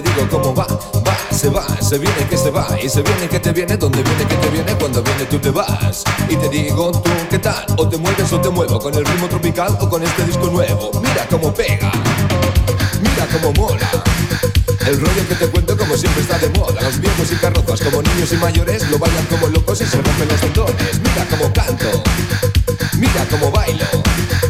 te 0.00 0.08
digo 0.08 0.28
cómo 0.30 0.54
va 0.54 0.66
Va, 1.06 1.16
se 1.30 1.48
va, 1.48 1.64
se 1.80 1.98
viene 1.98 2.26
que 2.28 2.36
se 2.36 2.50
va 2.50 2.66
Y 2.82 2.88
se 2.88 3.02
viene 3.02 3.28
que 3.28 3.40
te 3.40 3.52
viene, 3.52 3.76
donde 3.76 4.02
viene 4.02 4.24
que 4.24 4.36
te 4.36 4.48
viene 4.50 4.74
Cuando 4.78 5.02
viene 5.02 5.24
tú 5.26 5.38
te 5.38 5.50
vas. 5.50 6.04
Y 6.28 6.36
te 6.36 6.48
digo 6.48 6.90
tú 6.92 7.10
qué 7.28 7.38
tal 7.38 7.64
O 7.76 7.88
te 7.88 7.96
mueves 7.96 8.32
o 8.32 8.40
te 8.40 8.48
muevo 8.48 8.78
Con 8.78 8.94
el 8.94 9.04
ritmo 9.04 9.28
tropical 9.28 9.76
o 9.80 9.88
con 9.88 10.02
este 10.02 10.24
disco 10.24 10.46
nuevo. 10.46 10.90
Mira 11.00 11.26
cómo 11.28 11.52
pega 11.52 11.90
Mira 13.00 13.26
cómo 13.32 13.52
mola. 13.52 13.90
El 14.86 15.00
rollo 15.00 15.28
que 15.28 15.34
te 15.34 15.46
cuento 15.48 15.76
como 15.76 15.96
siempre 15.96 16.22
está 16.22 16.38
de 16.38 16.48
moda. 16.50 16.80
Los 16.82 17.00
viejos 17.00 17.32
y 17.32 17.36
carrozas 17.36 17.80
como 17.80 18.02
niños 18.02 18.32
y 18.32 18.36
mayores 18.36 18.90
Lo 18.90 18.98
bailan 18.98 19.26
como 19.26 19.48
locos 19.48 19.80
y 19.80 19.86
se 19.86 19.96
rompen 20.00 20.28
los 20.28 20.40
tendones. 20.40 21.00
Mira 21.00 21.26
cómo 21.30 21.52
canto 21.52 22.02
Mira 22.98 23.26
cómo 23.30 23.50
bailo 23.50 24.49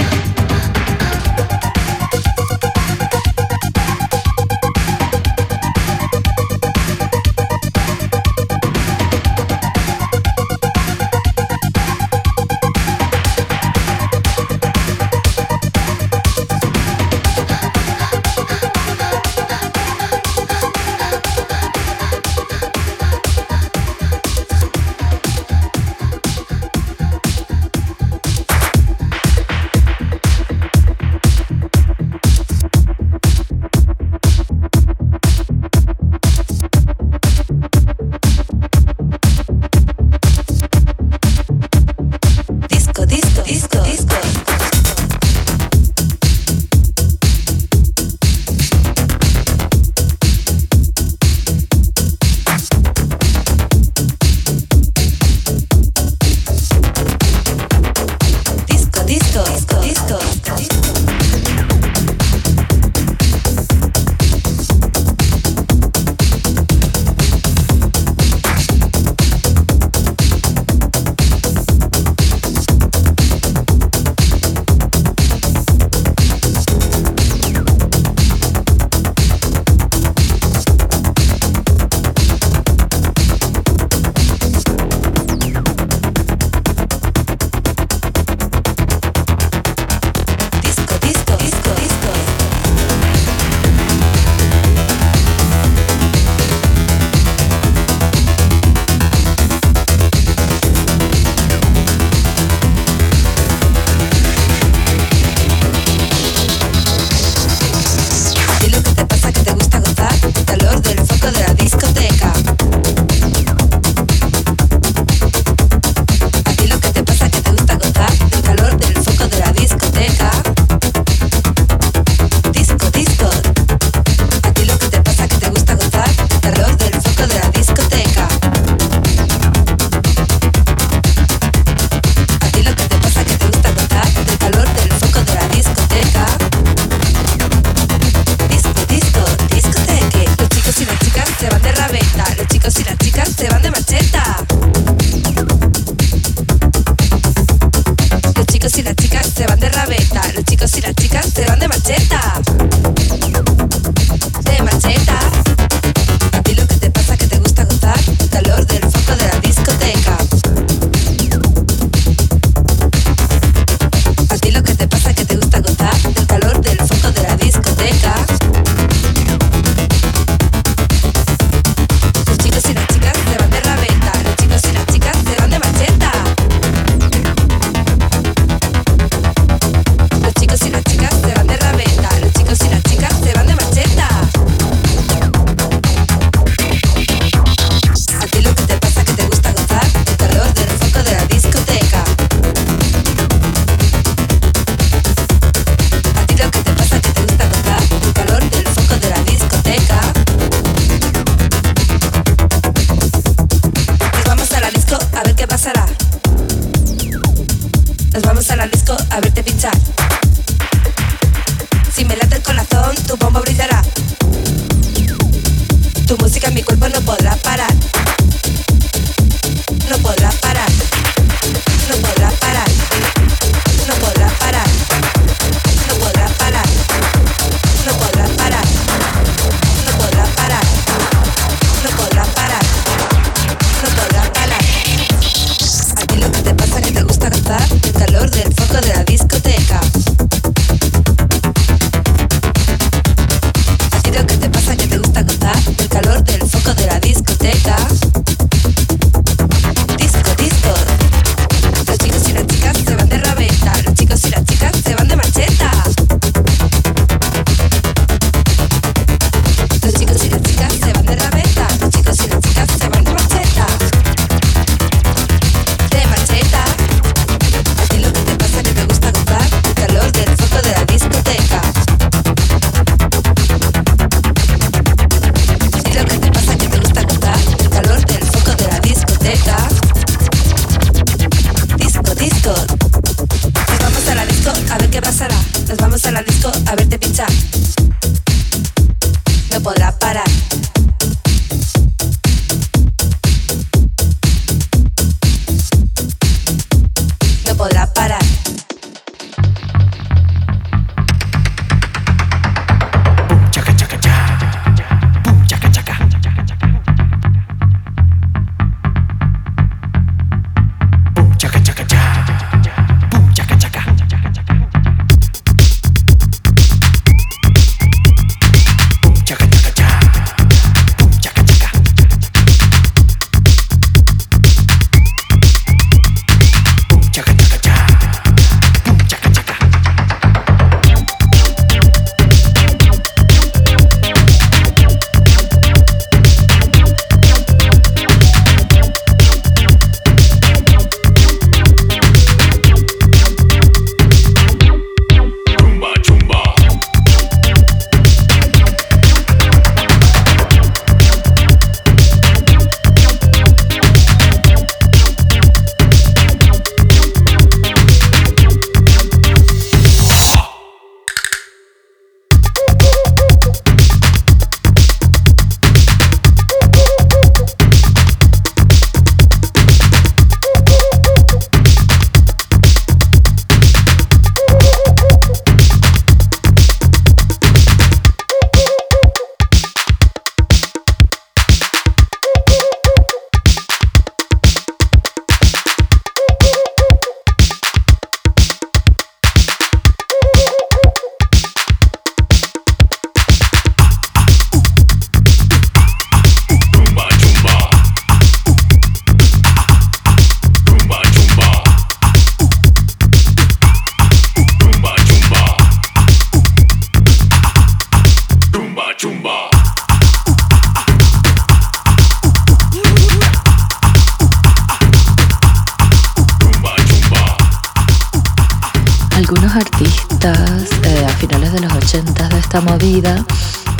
movida 422.91 423.25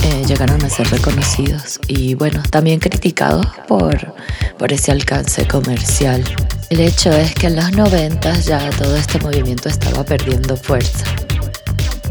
eh, 0.04 0.24
llegaron 0.26 0.64
a 0.64 0.70
ser 0.70 0.90
reconocidos 0.90 1.80
y 1.88 2.16
bueno, 2.16 2.42
también 2.50 2.80
criticados 2.80 3.46
por, 3.68 4.14
por 4.58 4.72
ese 4.72 4.92
alcance 4.92 5.46
comercial. 5.48 6.24
El 6.70 6.80
hecho 6.80 7.12
es 7.12 7.34
que 7.34 7.48
en 7.48 7.58
los 7.58 7.72
90 7.74 8.40
ya 8.40 8.70
todo 8.72 8.96
este 8.96 9.20
movimiento 9.20 9.68
estaba 9.68 10.06
perdiendo 10.06 10.56
fuerza. 10.56 11.04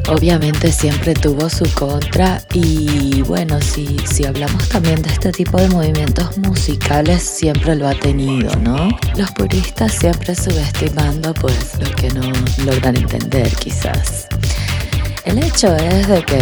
obviamente 0.09 0.73
siempre 0.73 1.15
tuvo 1.15 1.49
su 1.49 1.65
contra 1.73 2.43
y 2.53 3.23
bueno, 3.23 3.59
si, 3.63 3.97
si 4.01 4.27
hablamos 4.27 4.69
también 4.69 5.01
de 5.01 5.11
este 5.11 5.33
tipo 5.33 5.59
de 5.59 5.69
movimientos 5.69 6.37
musicales, 6.37 7.23
siempre 7.23 7.77
lo 7.77 7.89
ha 7.89 7.95
tenido, 7.95 8.55
¿no? 8.57 8.91
Los 9.17 9.31
puristas 9.33 9.95
siempre 9.95 10.35
subestimando 10.35 11.33
pues 11.33 11.79
lo 11.79 11.91
que 11.93 12.11
no 12.11 12.31
logran 12.67 12.97
entender 12.97 13.49
quizás. 13.57 14.27
El 15.25 15.39
hecho 15.39 15.77
es 15.77 16.09
de 16.09 16.23
que 16.25 16.41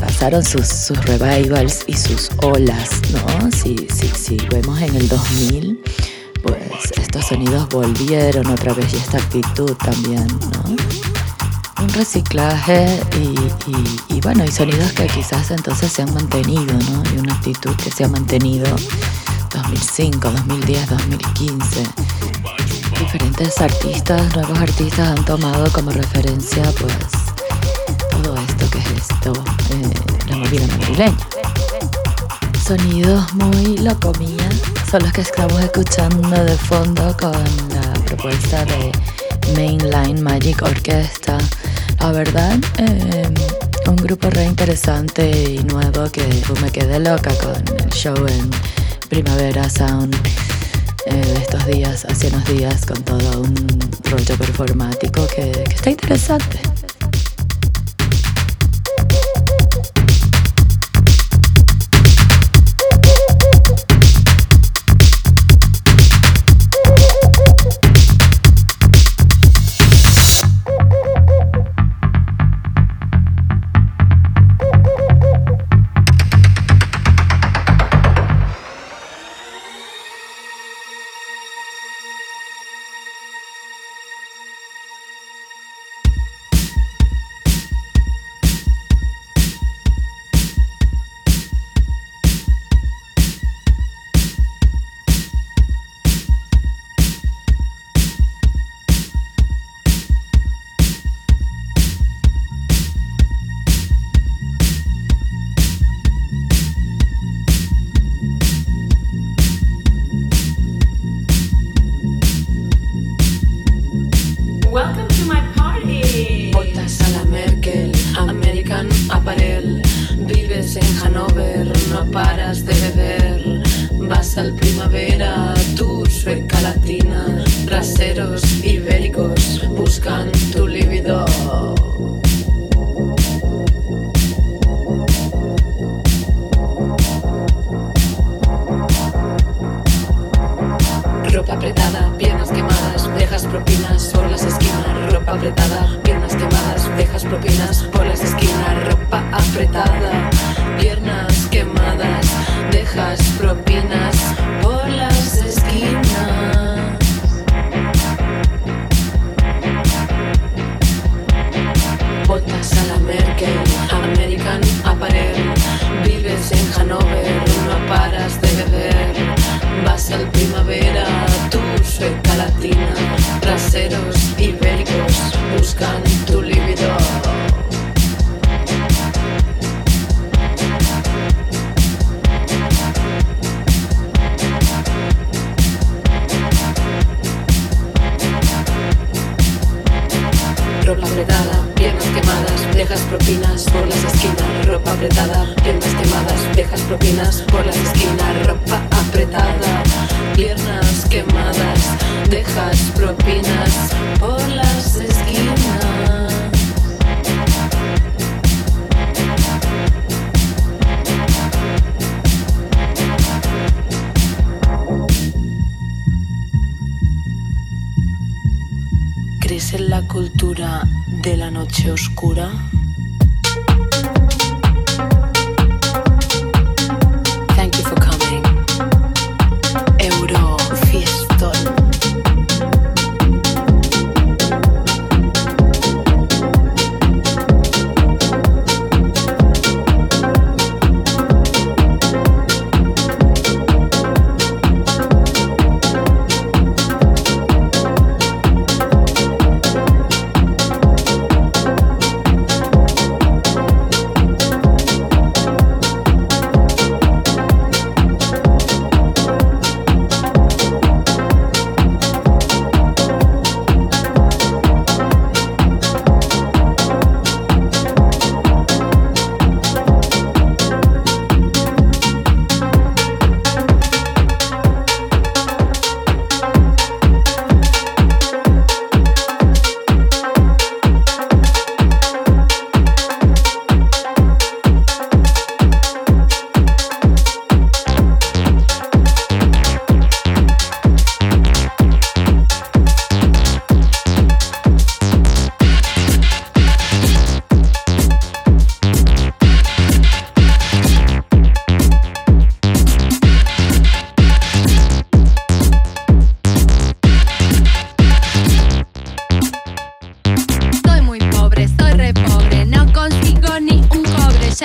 pasaron 0.00 0.42
sus, 0.42 0.66
sus 0.66 0.98
revivals 1.04 1.84
y 1.86 1.94
sus 1.94 2.30
olas, 2.42 2.90
¿no? 3.12 3.50
Si, 3.52 3.76
si, 3.94 4.08
si 4.08 4.36
vemos 4.48 4.80
en 4.80 4.96
el 4.96 5.08
2000, 5.08 5.80
pues 6.42 6.92
estos 6.96 7.26
sonidos 7.26 7.68
volvieron 7.68 8.46
otra 8.46 8.72
vez 8.72 8.92
y 8.94 8.96
esta 8.96 9.18
actitud 9.18 9.74
también, 9.74 10.26
¿no? 10.26 10.76
Un 11.82 11.88
reciclaje 11.90 13.00
y, 14.08 14.20
bueno, 14.20 14.44
y 14.44 14.52
sonidos 14.52 14.92
que 14.92 15.06
quizás 15.06 15.50
entonces 15.50 15.92
se 15.92 16.02
han 16.02 16.12
mantenido, 16.12 16.74
¿no? 16.90 17.02
Y 17.14 17.18
una 17.18 17.34
actitud 17.34 17.74
que 17.76 17.90
se 17.90 18.04
ha 18.04 18.08
mantenido 18.08 18.66
2005, 19.54 20.30
2010, 20.30 20.90
2015. 20.90 21.82
Diferentes 22.98 23.60
artistas, 23.60 24.36
nuevos 24.36 24.58
artistas 24.58 25.18
han 25.18 25.24
tomado 25.24 25.72
como 25.72 25.90
referencia 25.90 26.62
pues 26.78 27.39
todo 28.10 28.36
esto 28.36 28.70
que 28.70 28.78
es 28.78 28.90
esto, 28.90 29.32
eh, 29.70 29.92
la 30.28 30.36
movida 30.36 30.66
madrileña. 30.66 31.16
Sonidos 32.64 33.32
muy 33.34 33.78
locomía 33.78 34.48
son 34.90 35.02
los 35.02 35.12
que 35.12 35.22
estamos 35.22 35.60
escuchando 35.60 36.44
de 36.44 36.56
fondo 36.56 37.16
con 37.16 37.32
la 37.70 37.92
propuesta 38.04 38.64
de 38.64 38.92
Mainline 39.54 40.22
Magic 40.22 40.62
Orchestra. 40.62 41.38
La 42.00 42.12
verdad, 42.12 42.58
eh, 42.78 43.28
un 43.86 43.96
grupo 43.96 44.30
re 44.30 44.44
interesante 44.44 45.30
y 45.30 45.58
nuevo 45.64 46.10
que 46.10 46.26
me 46.62 46.70
quedé 46.70 46.98
loca 47.00 47.32
con 47.42 47.56
el 47.78 47.90
show 47.90 48.26
en 48.26 48.50
Primavera 49.08 49.68
Sound 49.68 50.14
eh, 51.06 51.34
estos 51.40 51.66
días, 51.66 52.04
hace 52.04 52.28
unos 52.28 52.44
días, 52.46 52.86
con 52.86 53.02
todo 53.02 53.42
un 53.42 53.54
rollo 54.04 54.36
performático 54.36 55.26
que 55.34 55.50
está 55.74 55.90
interesante. 55.90 56.60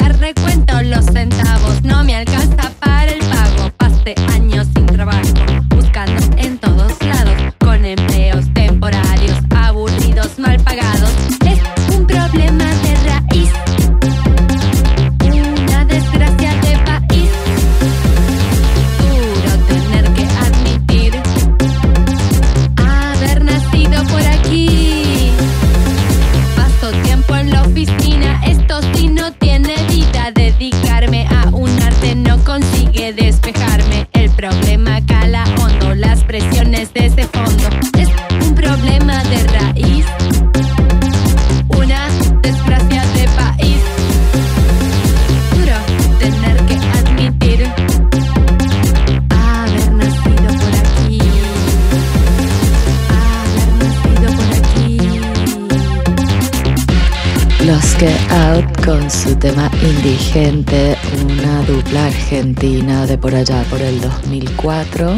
recuento 0.01 0.81
los 0.81 1.05
centavos, 1.05 1.81
no 1.83 2.03
me 2.03 2.15
alcanza 2.15 2.74
indigente, 60.35 60.97
una 61.23 61.61
dupla 61.61 62.07
argentina 62.07 63.05
de 63.05 63.17
por 63.17 63.33
allá 63.33 63.63
por 63.69 63.81
el 63.81 64.01
2004, 64.01 65.15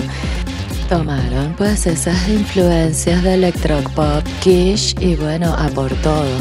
tomaron 0.87 1.53
pues 1.57 1.87
esas 1.87 2.29
influencias 2.29 3.23
de 3.23 3.33
electropop, 3.33 4.23
quiche 4.41 4.95
y 4.99 5.15
bueno, 5.15 5.55
a 5.57 5.69
por 5.69 5.91
todo. 5.95 6.39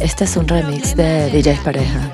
Este 0.00 0.24
es 0.24 0.36
un 0.36 0.46
remix 0.46 0.94
de 0.94 1.30
DJs 1.30 1.60
Pareja. 1.60 2.10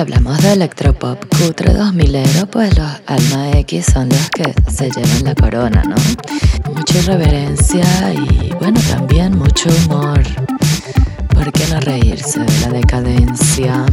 Hablamos 0.00 0.42
de 0.42 0.54
electropop 0.54 1.22
cutre 1.28 1.74
2000 1.74 2.46
pues 2.50 2.74
los 2.78 2.88
Alma 3.06 3.50
X 3.58 3.86
son 3.92 4.08
los 4.08 4.30
que 4.30 4.54
se 4.70 4.90
llevan 4.90 5.24
la 5.24 5.34
corona, 5.34 5.82
¿no? 5.82 5.96
Mucha 6.74 6.98
irreverencia 6.98 7.84
y 8.14 8.50
bueno, 8.58 8.80
también 8.90 9.36
mucho 9.36 9.68
humor. 9.84 10.22
¿Por 11.34 11.52
qué 11.52 11.66
no 11.70 11.80
reírse 11.80 12.40
de 12.40 12.60
la 12.60 12.68
decadencia? 12.70 13.84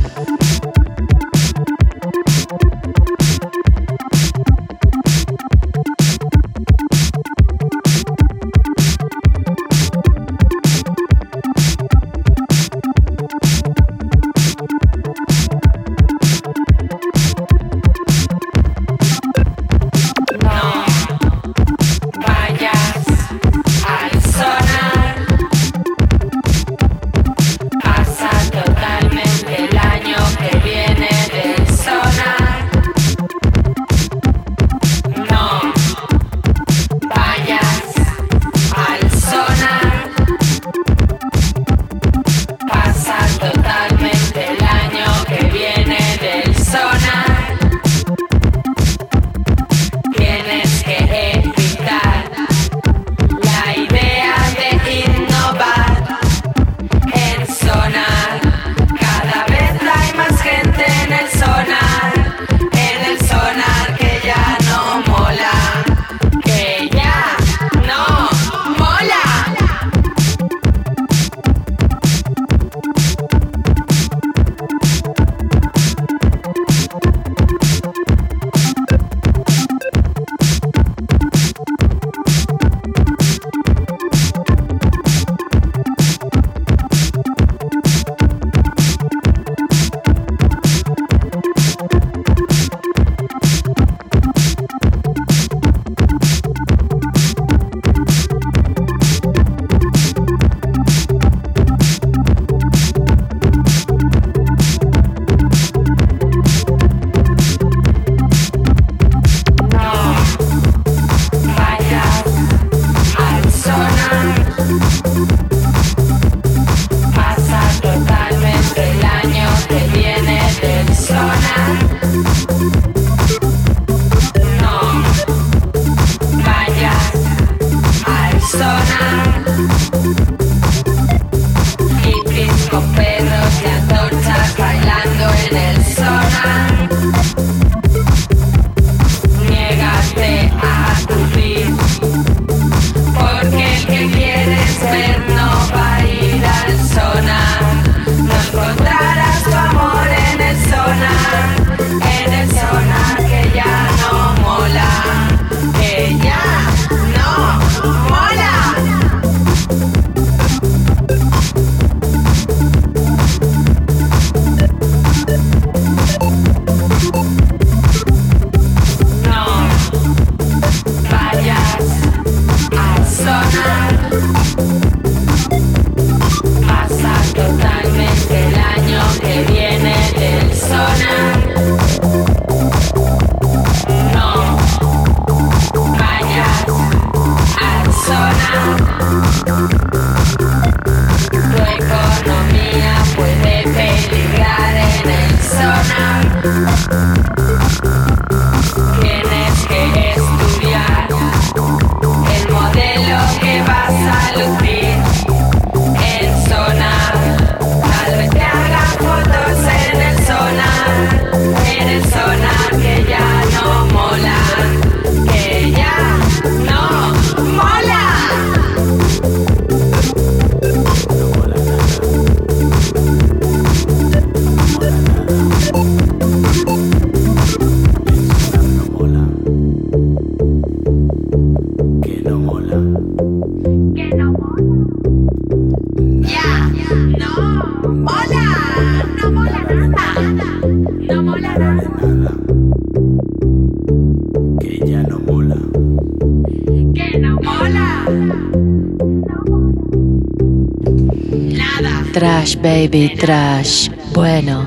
Baby 252.89 253.15
Trash. 253.17 253.89
Bueno, 254.13 254.65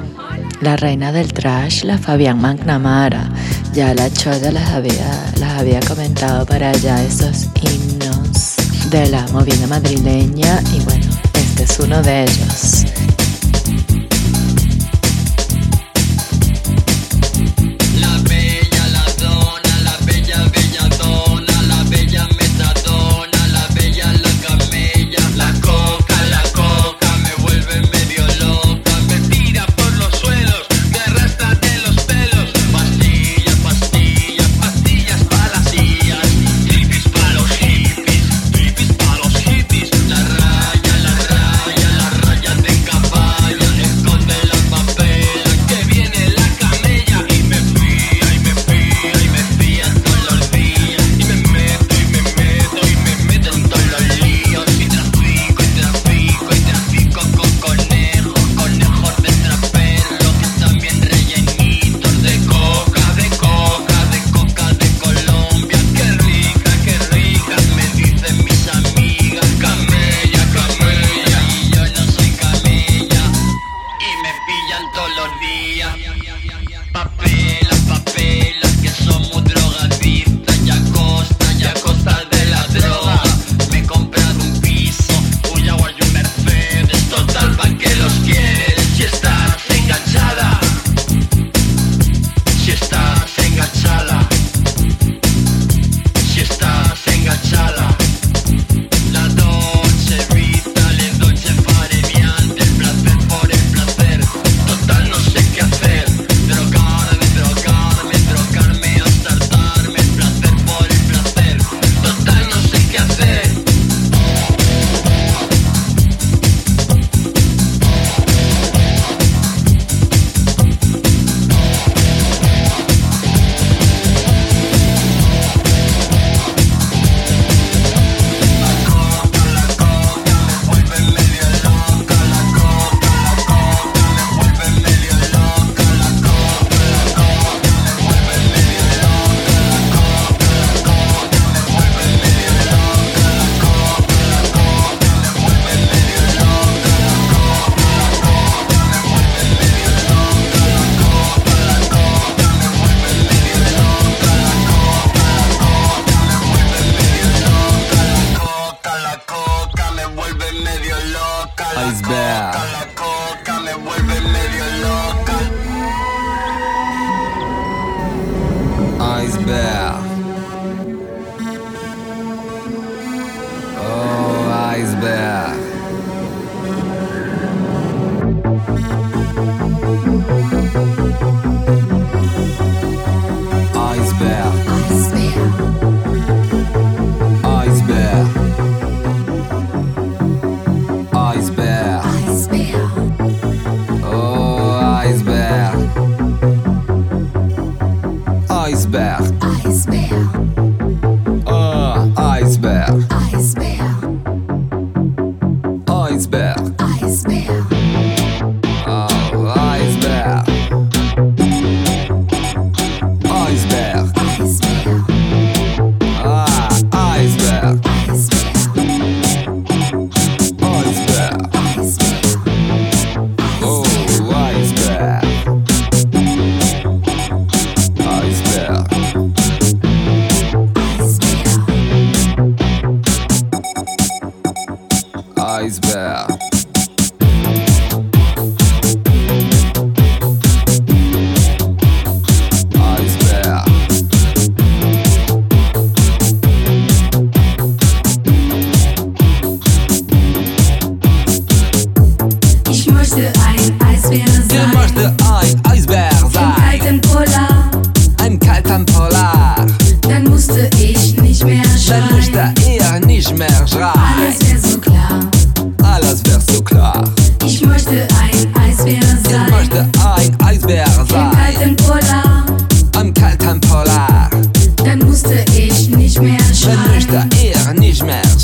la 0.60 0.76
reina 0.76 1.10
del 1.10 1.32
trash, 1.32 1.84
la 1.84 1.96
Fabián 1.96 2.38
McNamara. 2.38 3.30
Ya 3.72 3.94
la 3.94 4.12
Choya 4.12 4.52
las 4.52 4.68
había, 4.68 5.32
las 5.38 5.58
había 5.60 5.80
comentado 5.80 6.44
para 6.44 6.68
allá 6.68 7.02
esos 7.02 7.48
himnos 7.62 8.56
de 8.90 9.06
la 9.08 9.26
movida 9.28 9.66
madrileña 9.68 10.62
y 10.74 10.80
bueno, 10.80 11.06
este 11.32 11.62
es 11.62 11.78
uno 11.80 12.02
de 12.02 12.24
ellos. 12.24 12.79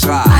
extra 0.06 0.35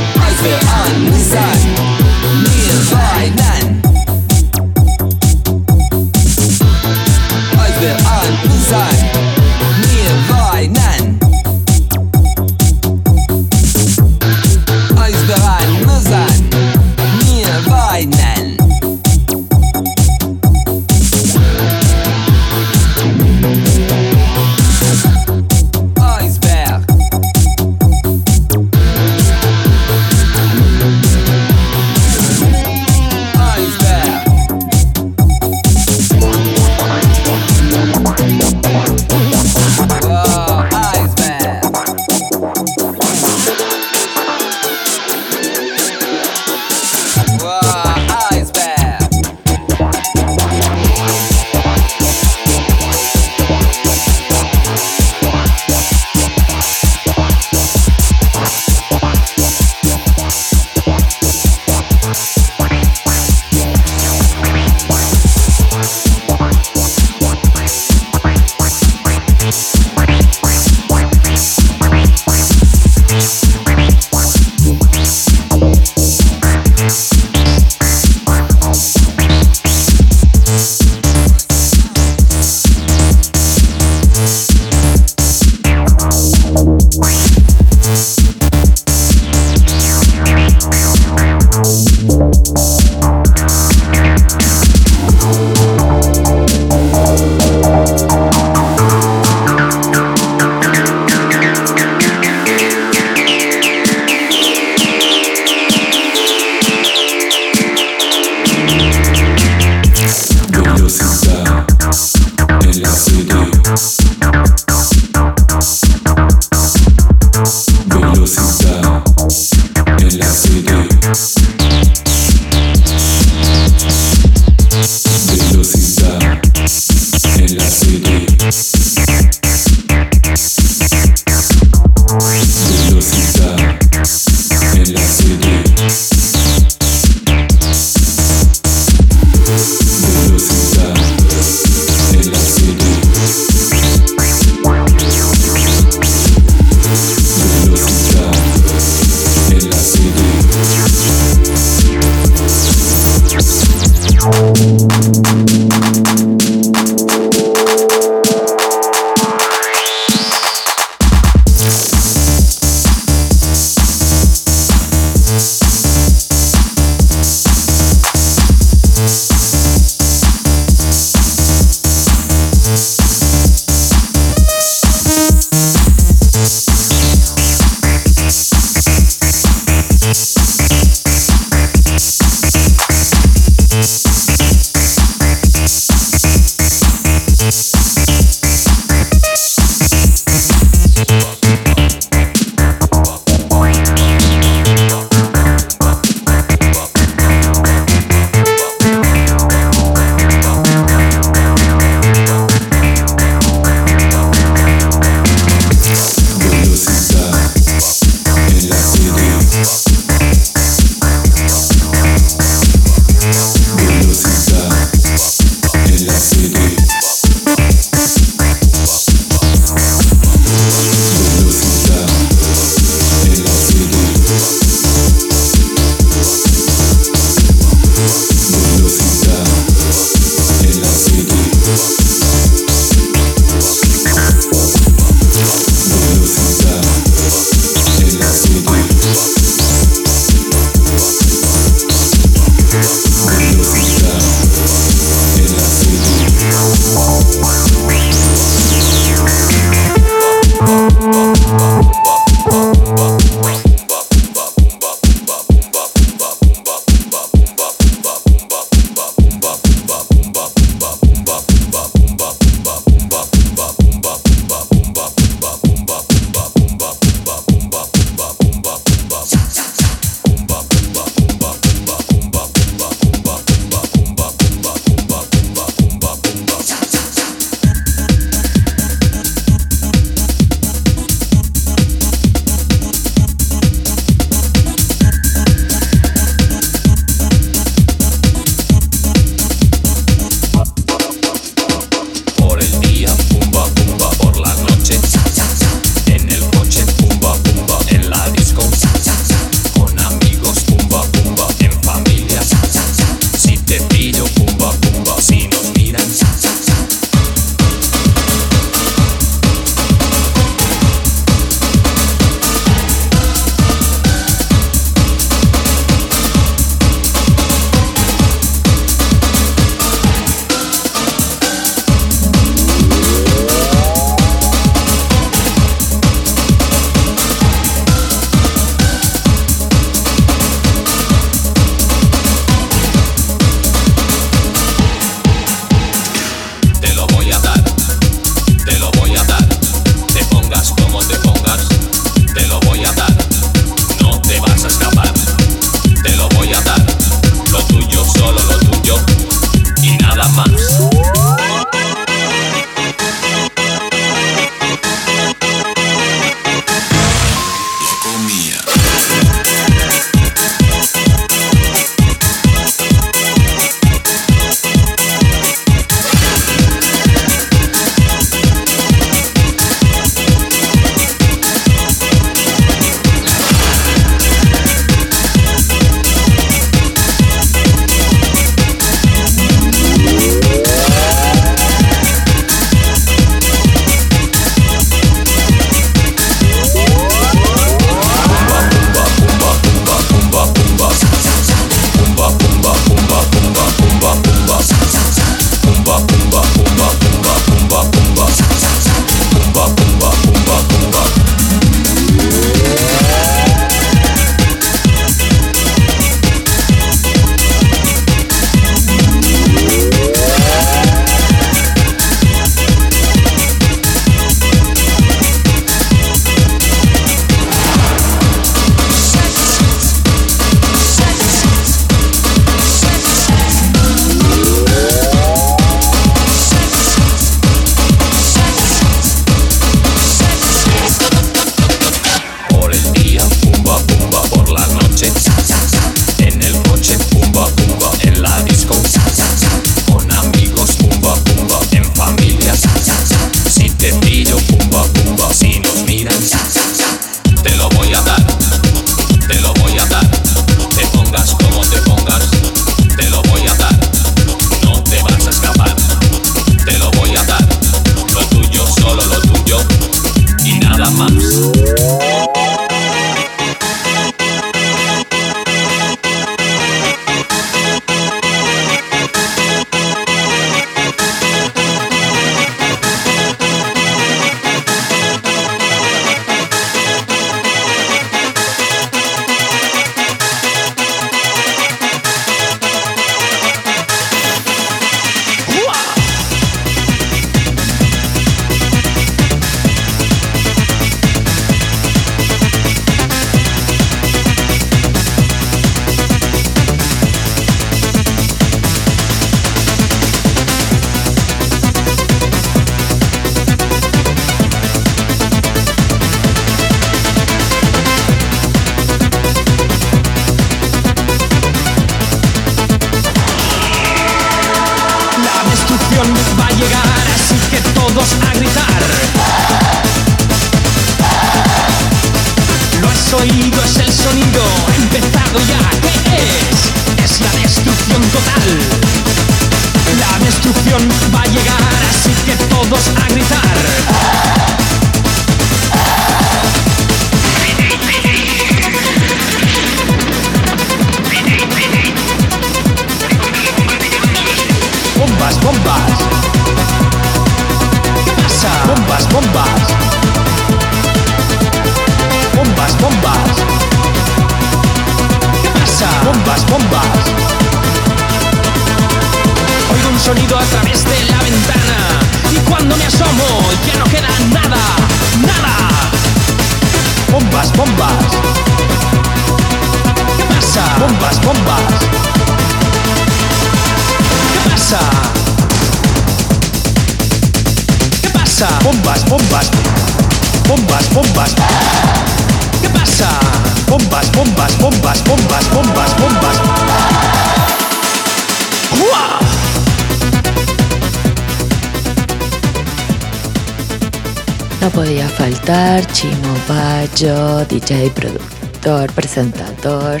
No 594.60 594.70
podía 594.70 595.08
faltar 595.08 595.84
Chimo 595.92 596.36
Bayo, 596.48 597.44
DJ, 597.46 597.90
productor, 597.90 598.92
presentador, 598.92 600.00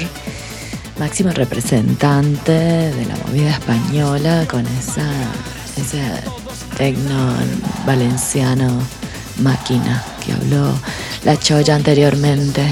máximo 1.00 1.30
representante 1.32 2.52
de 2.52 3.06
la 3.06 3.16
movida 3.26 3.50
española 3.50 4.46
con 4.48 4.64
esa, 4.78 5.10
ese 5.76 6.00
tecno 6.76 7.34
valenciano 7.84 8.80
máquina 9.38 10.00
que 10.24 10.32
habló 10.32 10.72
la 11.24 11.36
choya 11.36 11.74
anteriormente. 11.74 12.62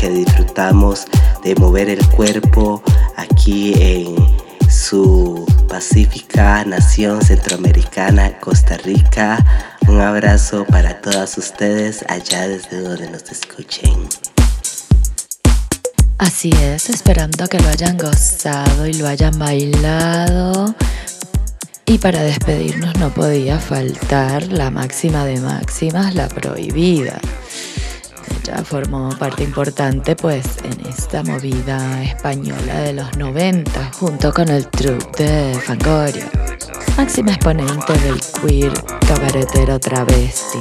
que 0.00 0.10
disfrutamos 0.10 1.04
de 1.44 1.54
mover 1.54 1.88
el 1.88 2.04
cuerpo 2.08 2.82
aquí 3.16 3.72
en 3.78 4.16
su 4.68 5.46
pacífica 5.68 6.64
nación 6.64 7.22
centroamericana, 7.22 8.36
Costa 8.40 8.76
Rica. 8.78 9.38
Un 9.86 10.00
abrazo 10.00 10.64
para 10.64 11.00
todas 11.00 11.38
ustedes 11.38 12.04
allá 12.08 12.48
desde 12.48 12.80
donde 12.80 13.08
nos 13.10 13.30
escuchen. 13.30 14.08
Así 16.18 16.50
es, 16.60 16.90
esperando 16.90 17.46
que 17.46 17.60
lo 17.60 17.68
hayan 17.68 17.96
gozado 17.96 18.88
y 18.88 18.94
lo 18.94 19.06
hayan 19.06 19.38
bailado. 19.38 20.74
Y 21.86 21.98
para 21.98 22.22
despedirnos 22.22 22.96
no 22.98 23.14
podía 23.14 23.60
faltar 23.60 24.48
la 24.48 24.72
máxima 24.72 25.24
de 25.24 25.38
máximas, 25.38 26.16
la 26.16 26.28
prohibida 26.28 27.20
ya 28.44 28.62
formó 28.62 29.08
parte 29.18 29.42
importante 29.42 30.14
pues 30.14 30.44
en 30.62 30.86
esta 30.86 31.22
movida 31.22 32.02
española 32.02 32.80
de 32.80 32.92
los 32.92 33.16
90 33.16 33.92
junto 33.94 34.32
con 34.32 34.48
el 34.48 34.68
truc 34.68 35.16
de 35.16 35.58
Fangoria, 35.64 36.30
máxima 36.96 37.32
exponente 37.32 37.92
del 38.00 38.20
queer 38.42 38.72
cabaretero 39.08 39.80
travesti. 39.80 40.60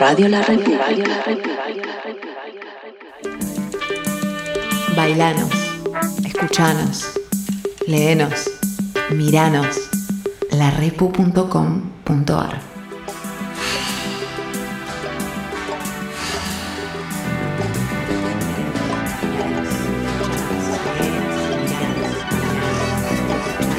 Radio 0.00 0.28
La 0.30 0.40
República. 0.40 1.24
Bailanos, 4.96 5.50
escuchanos, 6.24 7.20
leenos, 7.86 8.50
miranos. 9.10 9.90
larepu.com.ar 10.52 12.60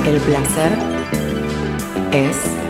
El 0.06 0.22
placer 0.22 0.72
es 2.12 2.61